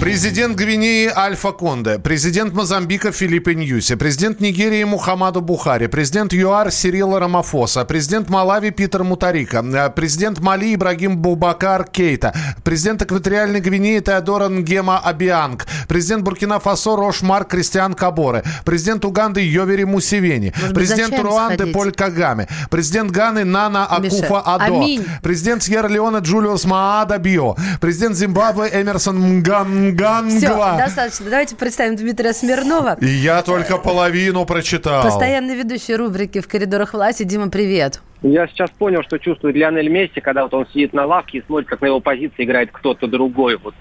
Президент 0.00 0.56
Гвинеи 0.56 1.10
Альфа 1.16 1.52
Конде, 1.52 1.98
президент 1.98 2.52
Мозамбика 2.52 3.12
Филиппе 3.12 3.54
Ньюси, 3.54 3.96
президент 3.96 4.40
Нигерии 4.40 4.84
Мухаммаду 4.84 5.40
Бухари, 5.40 5.86
президент 5.88 6.34
ЮАР 6.34 6.70
Сирила 6.70 7.18
Рамафоса, 7.18 7.84
президент 7.86 8.28
Малави 8.28 8.70
Питер 8.70 9.04
Мутарика, 9.04 9.62
э, 9.64 9.90
президент 9.90 10.40
Мали 10.40 10.74
Ибрагим 10.74 11.16
Бубакар 11.16 11.84
Кейта, 11.84 12.34
президент 12.62 13.02
Экваториальной 13.02 13.60
Гвинеи 13.60 14.00
Теодора 14.00 14.48
Нгема 14.48 14.98
Абианг, 14.98 15.66
президент 15.88 16.22
Буркина 16.24 16.60
Фасо 16.60 16.94
Рошмар 16.94 17.44
Кристиан 17.46 17.94
Каборе, 17.94 18.44
президент 18.66 19.04
Уганды 19.04 19.40
Йовери 19.40 19.84
Мусевени, 19.84 20.52
президент 20.74 21.18
Руанды 21.18 21.56
сходить. 21.56 21.74
Поль 21.74 21.92
Кагаме, 21.92 22.48
президент 22.70 23.10
Ганы 23.10 23.44
Нана 23.44 23.86
Акуфа 23.86 24.40
Адо, 24.40 24.76
Аминь. 24.76 25.04
президент 25.22 25.62
Сьерра-Леона 25.62 26.18
Джулиус 26.18 26.64
Маада 26.66 27.18
Био, 27.18 27.56
президент 27.80 28.14
Зимбабве 28.14 28.70
Эмерсон 28.72 29.18
Мган 29.38 29.85
Гангва. 29.94 30.38
Все, 30.38 30.76
достаточно. 30.78 31.30
Давайте 31.30 31.56
представим 31.56 31.96
Дмитрия 31.96 32.32
Смирнова. 32.32 32.96
Я 33.00 33.42
только 33.42 33.78
половину 33.78 34.44
прочитал. 34.46 35.02
Постоянный 35.04 35.54
ведущий 35.54 35.94
рубрики 35.94 36.40
«В 36.40 36.48
коридорах 36.48 36.94
власти». 36.94 37.22
Дима, 37.22 37.50
привет. 37.50 38.00
Я 38.22 38.48
сейчас 38.48 38.70
понял, 38.70 39.02
что 39.02 39.18
чувствует 39.18 39.54
Лионель 39.56 39.88
Месси, 39.88 40.20
когда 40.20 40.44
вот 40.44 40.54
он 40.54 40.66
сидит 40.72 40.92
на 40.92 41.06
лавке 41.06 41.38
и 41.38 41.44
смотрит, 41.46 41.68
как 41.68 41.80
на 41.80 41.86
его 41.86 42.00
позиции 42.00 42.44
играет 42.44 42.70
кто-то 42.72 43.06
другой. 43.06 43.56
Вот. 43.56 43.74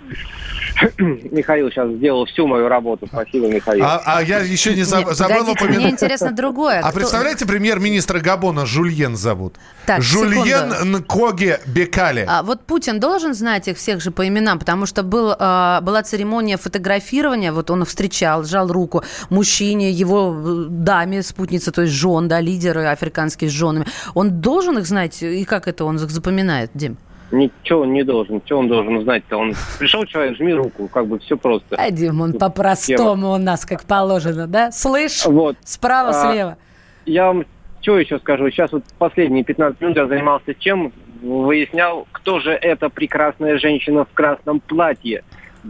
Михаил 0.97 1.69
сейчас 1.69 1.89
сделал 1.91 2.26
всю 2.26 2.47
мою 2.47 2.67
работу. 2.67 3.07
Спасибо, 3.07 3.47
Михаил. 3.47 3.84
А, 3.86 4.01
а 4.05 4.23
я 4.23 4.39
еще 4.39 4.76
не 4.76 4.84
заб, 4.84 5.05
Нет, 5.05 5.15
забыл 5.15 5.49
упомянуть. 5.49 5.78
Мне 5.78 5.89
интересно 5.91 6.32
другое. 6.32 6.80
А 6.80 6.89
Кто... 6.89 6.99
представляете, 6.99 7.45
премьер-министра 7.45 8.19
Габона 8.19 8.65
Жульен 8.65 9.15
зовут? 9.15 9.55
Так, 9.86 10.01
Жульен 10.01 10.71
секунду. 10.71 10.99
Нкоге 10.99 11.59
Бекали. 11.65 12.26
А, 12.28 12.43
вот 12.43 12.61
Путин 12.65 12.99
должен 12.99 13.34
знать 13.34 13.67
их 13.67 13.78
всех 13.78 14.01
же 14.01 14.11
по 14.11 14.28
именам, 14.28 14.59
потому 14.59 14.86
что 14.86 15.03
был, 15.03 15.34
а, 15.38 15.82
была 15.82 16.03
церемония 16.03 16.57
фотографирования, 16.57 17.51
вот 17.51 17.71
он 17.71 17.86
встречал, 17.86 18.43
сжал 18.43 18.71
руку 18.71 19.03
мужчине, 19.30 19.91
его 19.91 20.36
э, 20.36 20.65
даме, 20.69 21.23
спутнице, 21.23 21.71
то 21.71 21.84
есть 21.84 21.93
жен, 21.93 22.28
да, 22.28 22.41
лидеры 22.41 22.86
африканские 22.86 23.49
с 23.49 23.53
женами. 23.53 23.86
Он 24.13 24.41
должен 24.41 24.78
их 24.78 24.86
знать, 24.86 25.21
и 25.23 25.45
как 25.45 25.67
это 25.67 25.86
он 25.86 25.95
их 25.97 26.09
запоминает, 26.09 26.71
Дим? 26.73 26.97
Ничего 27.32 27.82
он 27.82 27.93
не 27.93 28.03
должен. 28.03 28.41
Что 28.45 28.59
он 28.59 28.67
должен 28.67 29.01
знать-то? 29.01 29.38
Он 29.38 29.53
пришел 29.80 30.05
человек, 30.05 30.38
жми 30.38 30.53
руку, 30.53 30.88
как 30.88 31.07
бы 31.07 31.19
все 31.19 31.38
просто. 31.38 31.76
А, 31.76 31.91
Дим, 31.91 32.21
он 32.21 32.34
по-простому 32.34 33.34
у 33.34 33.38
нас, 33.38 33.65
как 33.65 33.84
положено, 33.84 34.47
да? 34.47 34.71
Слышь? 34.71 35.26
Вот. 35.26 35.57
Справа, 35.63 36.09
а, 36.09 36.32
слева. 36.32 36.57
Я 37.05 37.28
вам 37.28 37.45
что 37.82 37.99
еще 37.99 38.17
скажу? 38.17 38.49
Сейчас 38.49 38.71
вот 38.71 38.84
последние 38.97 39.43
15 39.43 39.80
минут 39.80 39.95
я 39.97 40.07
занимался 40.07 40.55
чем? 40.55 40.91
Выяснял, 41.21 42.07
кто 42.11 42.39
же 42.39 42.51
эта 42.51 42.89
прекрасная 42.89 43.59
женщина 43.59 44.05
в 44.05 44.13
красном 44.13 44.59
платье 44.59 45.23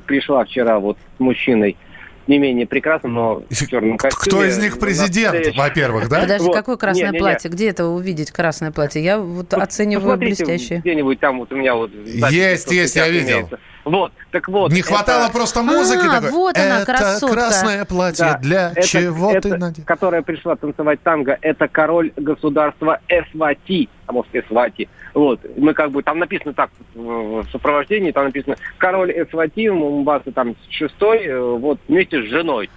пришла 0.05 0.45
вчера 0.45 0.79
вот 0.79 0.97
с 1.17 1.19
мужчиной 1.19 1.75
не 2.27 2.37
менее 2.37 2.65
прекрасным, 2.65 3.13
но 3.13 3.43
в 3.49 3.67
черном 3.67 3.97
костюме. 3.97 4.21
Кто 4.25 4.43
из 4.43 4.57
них 4.57 4.79
президент, 4.79 5.55
во-первых, 5.55 6.09
да? 6.09 6.21
Подожди, 6.21 6.47
вот. 6.47 6.55
какое 6.55 6.77
красное 6.77 7.11
не, 7.11 7.13
не, 7.13 7.19
платье? 7.19 7.49
Не. 7.49 7.55
Где 7.55 7.69
это 7.69 7.85
увидеть 7.85 8.31
красное 8.31 8.71
платье? 8.71 9.03
Я 9.03 9.19
вот, 9.19 9.51
вот 9.51 9.53
оцениваю 9.53 10.17
блестящее. 10.17 10.79
где-нибудь 10.79 11.19
там 11.19 11.39
вот 11.39 11.51
у 11.51 11.55
меня 11.55 11.75
вот... 11.75 11.91
Есть, 12.05 12.71
есть, 12.71 12.95
я 12.95 13.09
видел. 13.09 13.37
Имеется. 13.37 13.59
Вот, 13.85 14.11
так 14.31 14.47
вот. 14.47 14.71
Не 14.71 14.81
хватало 14.81 15.29
просто 15.31 15.61
музыки. 15.61 16.05
А, 16.07 16.15
такой. 16.15 16.31
вот 16.31 16.57
она, 16.57 16.81
это 16.81 16.85
красотка. 16.85 17.35
красное 17.35 17.85
платье 17.85 18.25
да, 18.25 18.37
для 18.39 18.71
это, 18.71 18.87
чего 18.87 19.31
это, 19.31 19.49
ты 19.49 19.57
надел? 19.57 19.85
Которая 19.85 20.23
пришла 20.23 20.55
танцевать 20.55 21.01
танго, 21.03 21.37
это 21.39 21.67
король 21.67 22.11
государства 22.17 22.99
Эсвати, 23.07 23.87
а 24.07 24.11
может 24.11 24.35
Эсвати. 24.35 24.89
Вот, 25.13 25.39
мы 25.55 25.75
как 25.75 25.91
бы, 25.91 26.01
там 26.01 26.17
написано 26.17 26.53
так, 26.53 26.71
в 26.95 27.45
сопровождении, 27.51 28.11
там 28.11 28.25
написано 28.25 28.55
король 28.79 29.11
Эсвати, 29.11 29.69
Мумбаса 29.69 30.31
там 30.31 30.55
шестой, 30.69 31.25
э, 31.25 31.39
вот, 31.39 31.79
вместе 31.87 32.23
с 32.23 32.25
женой 32.25 32.71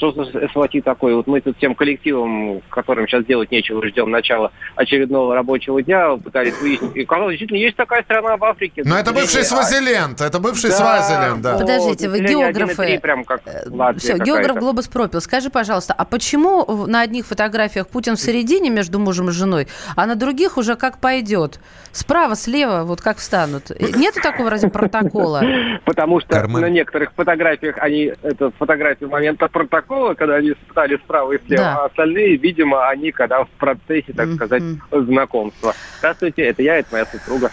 что 0.00 0.24
за 0.24 0.48
СВАТИ 0.48 0.80
такой? 0.80 1.14
Вот 1.14 1.26
мы 1.26 1.40
тут 1.40 1.56
всем 1.58 1.74
коллективом, 1.74 2.62
которым 2.70 3.06
сейчас 3.06 3.24
делать 3.26 3.50
нечего, 3.50 3.86
ждем 3.86 4.10
начала 4.10 4.50
очередного 4.74 5.34
рабочего 5.34 5.82
дня, 5.82 6.16
пытались 6.16 6.58
выяснить. 6.60 6.96
И 6.96 7.02
оказалось, 7.02 7.32
действительно, 7.32 7.58
есть 7.58 7.76
такая 7.76 8.02
страна 8.02 8.36
в 8.36 8.44
Африке. 8.44 8.82
Но 8.84 8.98
это 8.98 9.12
бывший 9.12 9.44
Свазиленд, 9.44 10.20
это 10.20 10.38
бывший 10.38 10.70
да, 10.70 10.76
Свазиленд, 10.76 11.42
да. 11.42 11.58
Подождите, 11.58 12.08
вы 12.08 12.20
географы. 12.20 12.98
Прям 13.00 13.24
как 13.24 13.42
э, 13.44 13.98
Все, 13.98 14.16
географ 14.16 14.56
Глобус 14.56 14.88
пропил. 14.88 15.20
Скажи, 15.20 15.50
пожалуйста, 15.50 15.94
а 15.96 16.04
почему 16.04 16.86
на 16.86 17.02
одних 17.02 17.26
фотографиях 17.26 17.88
Путин 17.88 18.16
в 18.16 18.20
середине 18.20 18.70
между 18.70 18.98
мужем 18.98 19.28
и 19.28 19.32
женой, 19.32 19.68
а 19.96 20.06
на 20.06 20.14
других 20.14 20.56
уже 20.56 20.76
как 20.76 20.98
пойдет? 20.98 21.60
Справа, 21.92 22.36
слева, 22.36 22.84
вот 22.84 23.00
как 23.00 23.18
встанут? 23.18 23.70
Нету 23.78 24.20
такого 24.22 24.48
разве 24.48 24.70
протокола? 24.70 25.42
Потому 25.84 26.20
что 26.20 26.46
на 26.48 26.70
некоторых 26.70 27.12
фотографиях 27.14 27.76
они, 27.78 28.12
это 28.22 28.50
фотографии 28.58 29.04
момента 29.04 29.48
протокола, 29.48 29.89
такого, 29.90 30.14
когда 30.14 30.36
они 30.36 30.52
стали 30.70 30.96
справа 30.96 31.32
и 31.32 31.38
слева, 31.46 31.62
да. 31.62 31.76
а 31.78 31.84
остальные, 31.86 32.36
видимо, 32.36 32.88
они 32.88 33.10
когда 33.10 33.44
в 33.44 33.48
процессе, 33.58 34.12
так 34.12 34.32
сказать, 34.34 34.62
знакомства. 34.90 35.74
Здравствуйте, 35.98 36.42
это 36.42 36.62
я, 36.62 36.76
это 36.76 36.88
моя 36.92 37.06
супруга. 37.06 37.50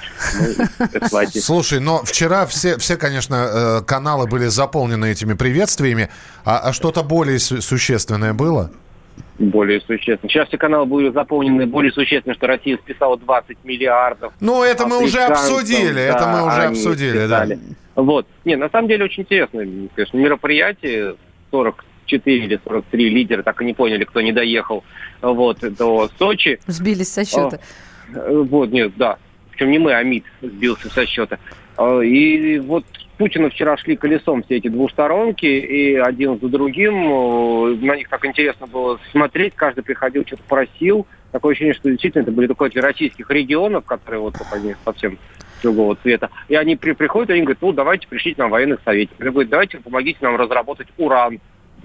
Слушай, 1.40 1.80
но 1.80 2.04
вчера 2.04 2.46
все, 2.46 2.78
все, 2.78 2.98
конечно, 2.98 3.80
э, 3.82 3.86
каналы 3.86 4.28
были 4.28 4.46
заполнены 4.46 5.12
этими 5.12 5.34
приветствиями, 5.34 6.10
а, 6.46 6.60
а 6.60 6.74
что-то 6.74 7.04
более 7.04 7.40
существенное 7.40 8.34
было? 8.34 8.72
более 9.40 9.80
существенно. 9.82 10.30
Сейчас 10.30 10.48
все 10.48 10.58
каналы 10.58 10.86
были 10.88 11.12
заполнены 11.12 11.68
более 11.68 11.92
существенно, 11.92 12.34
что 12.34 12.48
Россия 12.48 12.76
списала 12.78 13.18
20 13.18 13.58
миллиардов. 13.64 14.34
Ну, 14.40 14.64
это 14.64 14.88
мы 14.88 15.04
уже 15.04 15.20
обсудили, 15.20 15.94
да, 15.94 16.02
это 16.02 16.28
мы 16.28 16.48
уже 16.48 16.64
обсудили, 16.64 17.20
списали. 17.20 17.56
да. 17.96 18.02
Вот. 18.02 18.28
Не, 18.46 18.56
на 18.56 18.70
самом 18.70 18.88
деле 18.88 19.06
очень 19.06 19.24
интересное, 19.24 19.68
конечно, 19.96 20.18
мероприятие. 20.18 21.16
40 21.52 21.86
44 22.08 22.46
или 22.46 22.60
43 22.64 23.10
лидера 23.10 23.44
так 23.44 23.62
и 23.62 23.66
не 23.66 23.74
поняли, 23.74 24.04
кто 24.04 24.22
не 24.22 24.32
доехал 24.32 24.84
вот, 25.22 25.60
до 25.60 26.10
Сочи. 26.18 26.60
Сбились 26.68 27.12
со 27.12 27.26
счета. 27.26 27.60
Э, 28.14 28.44
вот, 28.50 28.72
нет, 28.72 28.94
да. 28.96 29.18
Причем 29.52 29.72
не 29.72 29.80
мы, 29.80 29.94
а 29.94 30.04
МИД 30.04 30.24
сбился 30.42 30.90
со 30.90 31.06
счета. 31.06 31.40
А, 31.76 32.00
и 32.00 32.60
вот 32.60 32.86
Путина 33.18 33.50
вчера 33.50 33.78
шли 33.78 33.96
колесом 33.96 34.44
все 34.44 34.58
эти 34.58 34.68
двусторонки, 34.68 35.46
и 35.46 35.96
один 35.96 36.40
за 36.40 36.48
другим. 36.48 36.96
Э, 36.96 37.76
на 37.76 37.96
них 37.96 38.10
так 38.10 38.26
интересно 38.26 38.68
было 38.68 39.00
смотреть. 39.12 39.54
Каждый 39.56 39.84
приходил, 39.84 40.24
что-то 40.26 40.44
просил. 40.48 41.08
Такое 41.32 41.52
ощущение, 41.52 41.74
что 41.74 41.90
действительно 41.90 42.24
это 42.24 42.32
были 42.32 42.48
только 42.48 42.70
российских 42.82 43.30
регионов, 43.30 43.86
которые 43.86 44.22
вот 44.22 44.36
они 44.52 44.76
совсем 44.86 45.18
другого 45.62 45.96
цвета. 45.96 46.30
И 46.48 46.56
они 46.56 46.76
при, 46.76 46.94
приходят, 46.94 47.30
и 47.30 47.34
они 47.34 47.42
говорят, 47.42 47.62
ну, 47.62 47.72
давайте 47.74 48.08
пришлите 48.08 48.42
нам 48.42 48.52
военных 48.52 48.80
советников. 48.86 49.20
Они 49.22 49.32
говорят, 49.32 49.50
давайте 49.50 49.78
помогите 49.80 50.20
нам 50.22 50.36
разработать 50.36 50.88
уран. 50.98 51.40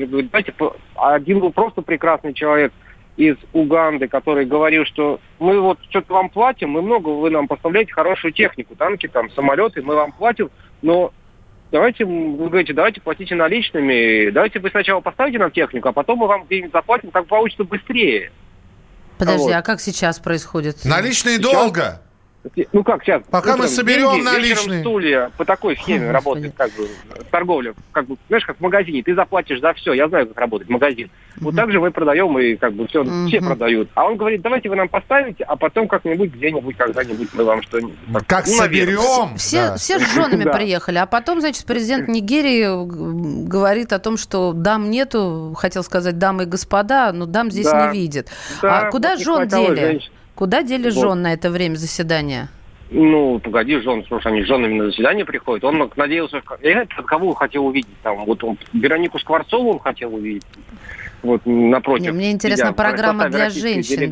Знаете, 0.06 0.54
один 0.94 1.40
был 1.40 1.50
просто 1.50 1.82
прекрасный 1.82 2.34
человек 2.34 2.72
из 3.16 3.36
Уганды, 3.52 4.08
который 4.08 4.46
говорил, 4.46 4.84
что 4.86 5.20
мы 5.38 5.60
вот 5.60 5.78
что-то 5.90 6.14
вам 6.14 6.30
платим, 6.30 6.70
мы 6.70 6.82
много, 6.82 7.08
вы 7.08 7.30
нам 7.30 7.46
поставляете 7.46 7.92
хорошую 7.92 8.32
технику, 8.32 8.74
танки, 8.74 9.06
там, 9.06 9.30
самолеты, 9.32 9.82
мы 9.82 9.94
вам 9.94 10.12
платим, 10.12 10.50
но 10.80 11.12
давайте, 11.70 12.04
вы 12.04 12.48
говорите, 12.48 12.72
давайте 12.72 13.00
платите 13.00 13.34
наличными, 13.34 14.30
давайте 14.30 14.60
вы 14.60 14.70
сначала 14.70 15.00
поставите 15.00 15.38
нам 15.38 15.50
технику, 15.50 15.88
а 15.88 15.92
потом 15.92 16.20
мы 16.20 16.26
вам 16.26 16.44
где-нибудь 16.44 16.72
заплатим, 16.72 17.10
так 17.10 17.26
получится 17.26 17.64
быстрее. 17.64 18.30
Подожди, 19.18 19.44
вот. 19.44 19.54
а 19.54 19.62
как 19.62 19.80
сейчас 19.80 20.18
происходит? 20.18 20.84
Наличные 20.84 21.36
сейчас... 21.36 21.52
долго. 21.52 22.00
Ну 22.72 22.82
как 22.82 23.04
сейчас? 23.04 23.22
Пока 23.30 23.56
мы 23.56 23.68
соберем 23.68 24.14
деньги, 24.14 24.24
наличные. 24.24 24.80
стулья 24.80 25.30
по 25.36 25.44
такой 25.44 25.76
схеме 25.76 26.10
О, 26.10 26.12
работает, 26.12 26.54
как 26.56 26.72
бы 26.72 26.88
торговля, 27.30 27.74
как 27.92 28.06
бы, 28.06 28.16
знаешь, 28.28 28.44
как 28.44 28.56
в 28.56 28.60
магазине, 28.60 29.02
ты 29.02 29.14
заплатишь 29.14 29.60
за 29.60 29.72
все, 29.74 29.92
я 29.92 30.08
знаю, 30.08 30.26
как 30.26 30.38
работает 30.38 30.68
магазин. 30.68 31.08
Угу. 31.36 31.44
Вот 31.46 31.56
так 31.56 31.70
же 31.70 31.80
мы 31.80 31.92
продаем 31.92 32.36
и 32.38 32.56
как 32.56 32.72
бы 32.72 32.88
все, 32.88 33.02
угу. 33.02 33.28
все 33.28 33.40
продают. 33.40 33.88
А 33.94 34.06
он 34.06 34.16
говорит, 34.16 34.42
давайте 34.42 34.68
вы 34.68 34.76
нам 34.76 34.88
поставите, 34.88 35.44
а 35.44 35.56
потом 35.56 35.86
как-нибудь 35.86 36.32
где-нибудь 36.32 36.76
когда-нибудь 36.76 37.28
мы 37.32 37.44
вам 37.44 37.62
что-нибудь. 37.62 37.94
Как 38.26 38.46
ну, 38.46 38.52
соберем? 38.52 39.36
Все, 39.36 39.68
да. 39.68 39.76
все 39.76 40.00
с 40.00 40.14
женами 40.14 40.44
приехали, 40.52 40.98
а 40.98 41.06
потом, 41.06 41.40
значит, 41.40 41.64
президент 41.64 42.08
Нигерии 42.08 43.46
говорит 43.46 43.92
о 43.92 44.00
том, 44.00 44.16
что 44.16 44.52
дам 44.52 44.90
нету, 44.90 45.54
хотел 45.56 45.84
сказать 45.84 46.18
дамы 46.18 46.42
и 46.42 46.46
господа, 46.46 47.12
но 47.12 47.26
дам 47.26 47.52
здесь 47.52 47.72
не 47.72 47.92
видит. 47.92 48.30
а 48.62 48.90
куда 48.90 49.16
жен 49.16 49.46
дели? 49.46 49.76
Женщин. 49.76 50.12
Куда 50.42 50.64
дели 50.64 50.90
вот. 50.90 50.94
жен 50.94 51.22
на 51.22 51.34
это 51.34 51.50
время 51.50 51.76
заседания? 51.76 52.48
Ну, 52.90 53.38
погоди, 53.38 53.78
жен, 53.78 54.04
слушай, 54.08 54.26
они 54.26 54.42
с 54.42 54.46
женами 54.48 54.74
на 54.74 54.86
заседание 54.86 55.24
приходят. 55.24 55.62
Он 55.62 55.88
надеялся, 55.94 56.42
я 56.62 56.84
кого 57.06 57.32
хотел 57.32 57.66
увидеть 57.66 57.96
там, 58.02 58.24
вот 58.24 58.42
он, 58.42 58.58
Веронику 58.72 59.20
Скворцову 59.20 59.70
он 59.70 59.78
хотел 59.78 60.12
увидеть. 60.12 60.42
Вот 61.22 61.42
напротив. 61.44 62.06
Не, 62.06 62.10
мне 62.10 62.32
интересно, 62.32 62.66
сидя, 62.70 62.74
программа 62.74 63.28
для 63.28 63.50
женщин. 63.50 64.10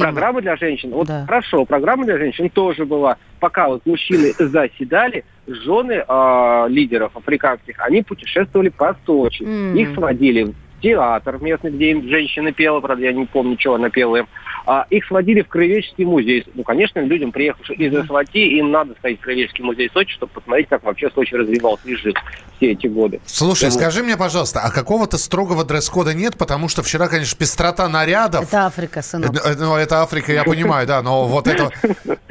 Программа 0.00 0.42
для 0.42 0.56
женщин. 0.56 0.90
Вот 0.90 1.06
да. 1.06 1.24
хорошо, 1.24 1.64
программа 1.64 2.04
для 2.04 2.18
женщин 2.18 2.50
тоже 2.50 2.84
была. 2.84 3.16
Пока 3.38 3.68
вот 3.68 3.86
мужчины 3.86 4.34
заседали, 4.38 5.24
жены 5.46 6.04
э, 6.06 6.66
лидеров 6.68 7.16
африканских, 7.16 7.76
они 7.78 8.02
путешествовали 8.02 8.68
по 8.68 8.94
Сочи. 9.06 9.44
Mm. 9.44 9.78
Их 9.78 9.94
сводили 9.94 10.42
в 10.42 10.82
театр 10.82 11.38
местный, 11.40 11.70
где 11.70 11.92
им 11.92 12.08
женщина 12.08 12.52
пела, 12.52 12.80
правда, 12.80 13.04
я 13.04 13.12
не 13.12 13.24
помню, 13.26 13.56
что 13.58 13.74
она 13.74 13.88
пела 13.88 14.16
им. 14.16 14.26
А 14.66 14.86
их 14.90 15.04
сводили 15.06 15.42
в 15.42 15.48
Краеведческий 15.48 16.04
музей. 16.04 16.46
Ну, 16.54 16.62
конечно, 16.62 17.00
людям, 17.00 17.32
приехавшим 17.32 17.76
из 17.76 17.94
Асвати, 17.94 18.58
им 18.58 18.70
надо 18.70 18.94
сходить 18.98 19.20
в 19.20 19.22
Краеведческий 19.22 19.64
музей 19.64 19.90
Сочи, 19.92 20.12
чтобы 20.12 20.32
посмотреть, 20.32 20.68
как 20.68 20.82
вообще 20.84 21.10
Сочи 21.10 21.34
развивался 21.34 21.88
и 21.88 21.94
жил 21.96 22.14
все 22.56 22.72
эти 22.72 22.86
годы. 22.86 23.20
Слушай, 23.24 23.70
вот. 23.70 23.74
скажи 23.74 24.02
мне, 24.02 24.16
пожалуйста, 24.16 24.60
а 24.60 24.70
какого-то 24.70 25.18
строгого 25.18 25.64
дресс-кода 25.64 26.14
нет? 26.14 26.36
Потому 26.36 26.68
что 26.68 26.82
вчера, 26.82 27.08
конечно, 27.08 27.38
пестрота 27.38 27.88
нарядов. 27.88 28.44
Это 28.44 28.66
Африка, 28.66 29.02
сынок. 29.02 29.34
Э, 29.44 29.54
ну, 29.58 29.76
это 29.76 30.02
Африка, 30.02 30.32
я 30.32 30.44
понимаю, 30.44 30.86
да, 30.86 31.02
но 31.02 31.26
вот 31.26 31.46
это... 31.46 31.70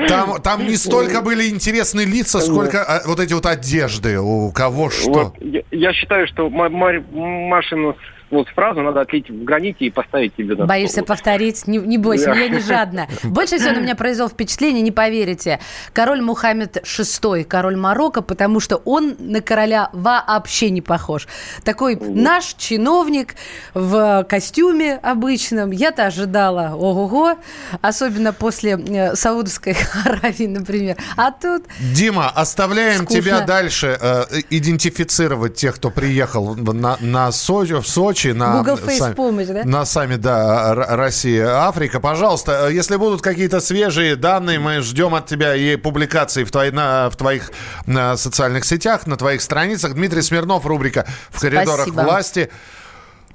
Там, 0.07 0.41
там 0.41 0.65
не 0.65 0.75
столько 0.75 1.21
были 1.21 1.49
интересные 1.49 2.05
лица, 2.05 2.39
сколько 2.39 2.83
а, 2.83 3.01
вот 3.05 3.19
эти 3.19 3.33
вот 3.33 3.45
одежды, 3.45 4.19
у 4.19 4.51
кого 4.51 4.89
что. 4.89 5.09
Вот, 5.09 5.35
я, 5.39 5.61
я 5.71 5.93
считаю, 5.93 6.27
что 6.27 6.49
Машину 6.49 7.95
вот 8.31 8.47
фразу 8.49 8.81
надо 8.81 9.01
отлить 9.01 9.29
в 9.29 9.43
граните 9.43 9.85
и 9.85 9.89
поставить 9.89 10.35
тебе 10.35 10.55
на 10.55 10.65
Боишься 10.65 10.97
стол. 10.97 11.05
повторить? 11.05 11.67
Не, 11.67 11.77
не 11.77 11.97
бойся, 11.97 12.31
я 12.31 12.47
не 12.47 12.59
жадна. 12.59 13.07
Больше 13.23 13.57
всего 13.57 13.73
на 13.73 13.79
меня 13.79 13.95
произвел 13.95 14.29
впечатление, 14.29 14.81
не 14.81 14.91
поверите, 14.91 15.59
король 15.93 16.21
Мухаммед 16.21 16.77
VI, 16.77 17.43
король 17.43 17.75
Марокко, 17.75 18.21
потому 18.21 18.59
что 18.59 18.77
он 18.77 19.15
на 19.19 19.41
короля 19.41 19.89
вообще 19.93 20.69
не 20.69 20.81
похож. 20.81 21.27
Такой 21.63 21.95
наш 21.95 22.53
чиновник 22.53 23.35
в 23.73 24.25
костюме 24.29 24.95
обычном. 24.95 25.71
Я-то 25.71 26.05
ожидала, 26.05 26.75
ого-го, 26.75 27.37
особенно 27.81 28.33
после 28.33 28.73
э, 28.73 29.15
Саудовской 29.15 29.75
Аравии, 30.05 30.47
например. 30.47 30.97
А 31.17 31.31
тут... 31.31 31.63
Дима, 31.93 32.29
оставляем 32.29 33.03
скучно. 33.03 33.21
тебя 33.21 33.41
дальше 33.41 33.97
э, 33.99 34.25
идентифицировать 34.49 35.55
тех, 35.55 35.75
кто 35.75 35.89
приехал 35.89 36.55
на, 36.55 36.97
на 36.99 37.31
Сочи, 37.31 37.73
в 37.73 37.87
Сочи 37.87 38.18
Сочи 38.19 38.33
на, 38.33 38.63
сам, 38.97 39.15
помощь, 39.15 39.47
да? 39.47 39.63
на 39.63 39.85
саммит 39.85 40.19
да, 40.19 40.75
Россия, 40.75 41.67
Африка. 41.67 42.01
Пожалуйста, 42.01 42.67
если 42.67 42.97
будут 42.97 43.21
какие-то 43.21 43.61
свежие 43.61 44.17
данные, 44.17 44.59
мы 44.59 44.81
ждем 44.81 45.15
от 45.15 45.27
тебя 45.27 45.55
и 45.55 45.77
публикации 45.77 46.43
в, 46.43 46.51
твои, 46.51 46.71
на, 46.71 47.09
в 47.09 47.15
твоих 47.15 47.51
на 47.85 48.17
социальных 48.17 48.65
сетях, 48.65 49.07
на 49.07 49.15
твоих 49.15 49.41
страницах. 49.41 49.93
Дмитрий 49.93 50.21
Смирнов, 50.21 50.65
рубрика 50.65 51.05
«В 51.29 51.39
коридорах 51.39 51.87
Спасибо. 51.87 52.01
власти». 52.01 52.49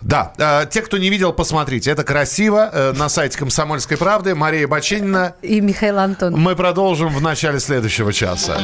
Да, 0.02 0.34
э, 0.36 0.66
те, 0.70 0.82
кто 0.82 0.98
не 0.98 1.08
видел, 1.08 1.32
посмотрите. 1.32 1.90
Это 1.90 2.04
красиво. 2.04 2.68
Э, 2.70 2.92
на 2.92 3.08
сайте 3.08 3.38
«Комсомольской 3.38 3.96
правды» 3.96 4.34
Мария 4.34 4.68
Баченина. 4.68 5.34
И 5.40 5.62
Михаил 5.62 5.98
Антон. 5.98 6.34
Мы 6.34 6.56
продолжим 6.56 7.08
в 7.08 7.22
начале 7.22 7.58
следующего 7.58 8.12
часа. 8.12 8.58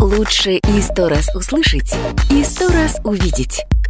Лучше 0.00 0.52
и 0.52 0.80
сто 0.80 1.08
раз 1.08 1.34
услышать, 1.34 1.92
и 2.30 2.44
сто 2.44 2.68
раз 2.68 2.98
увидеть. 3.02 3.64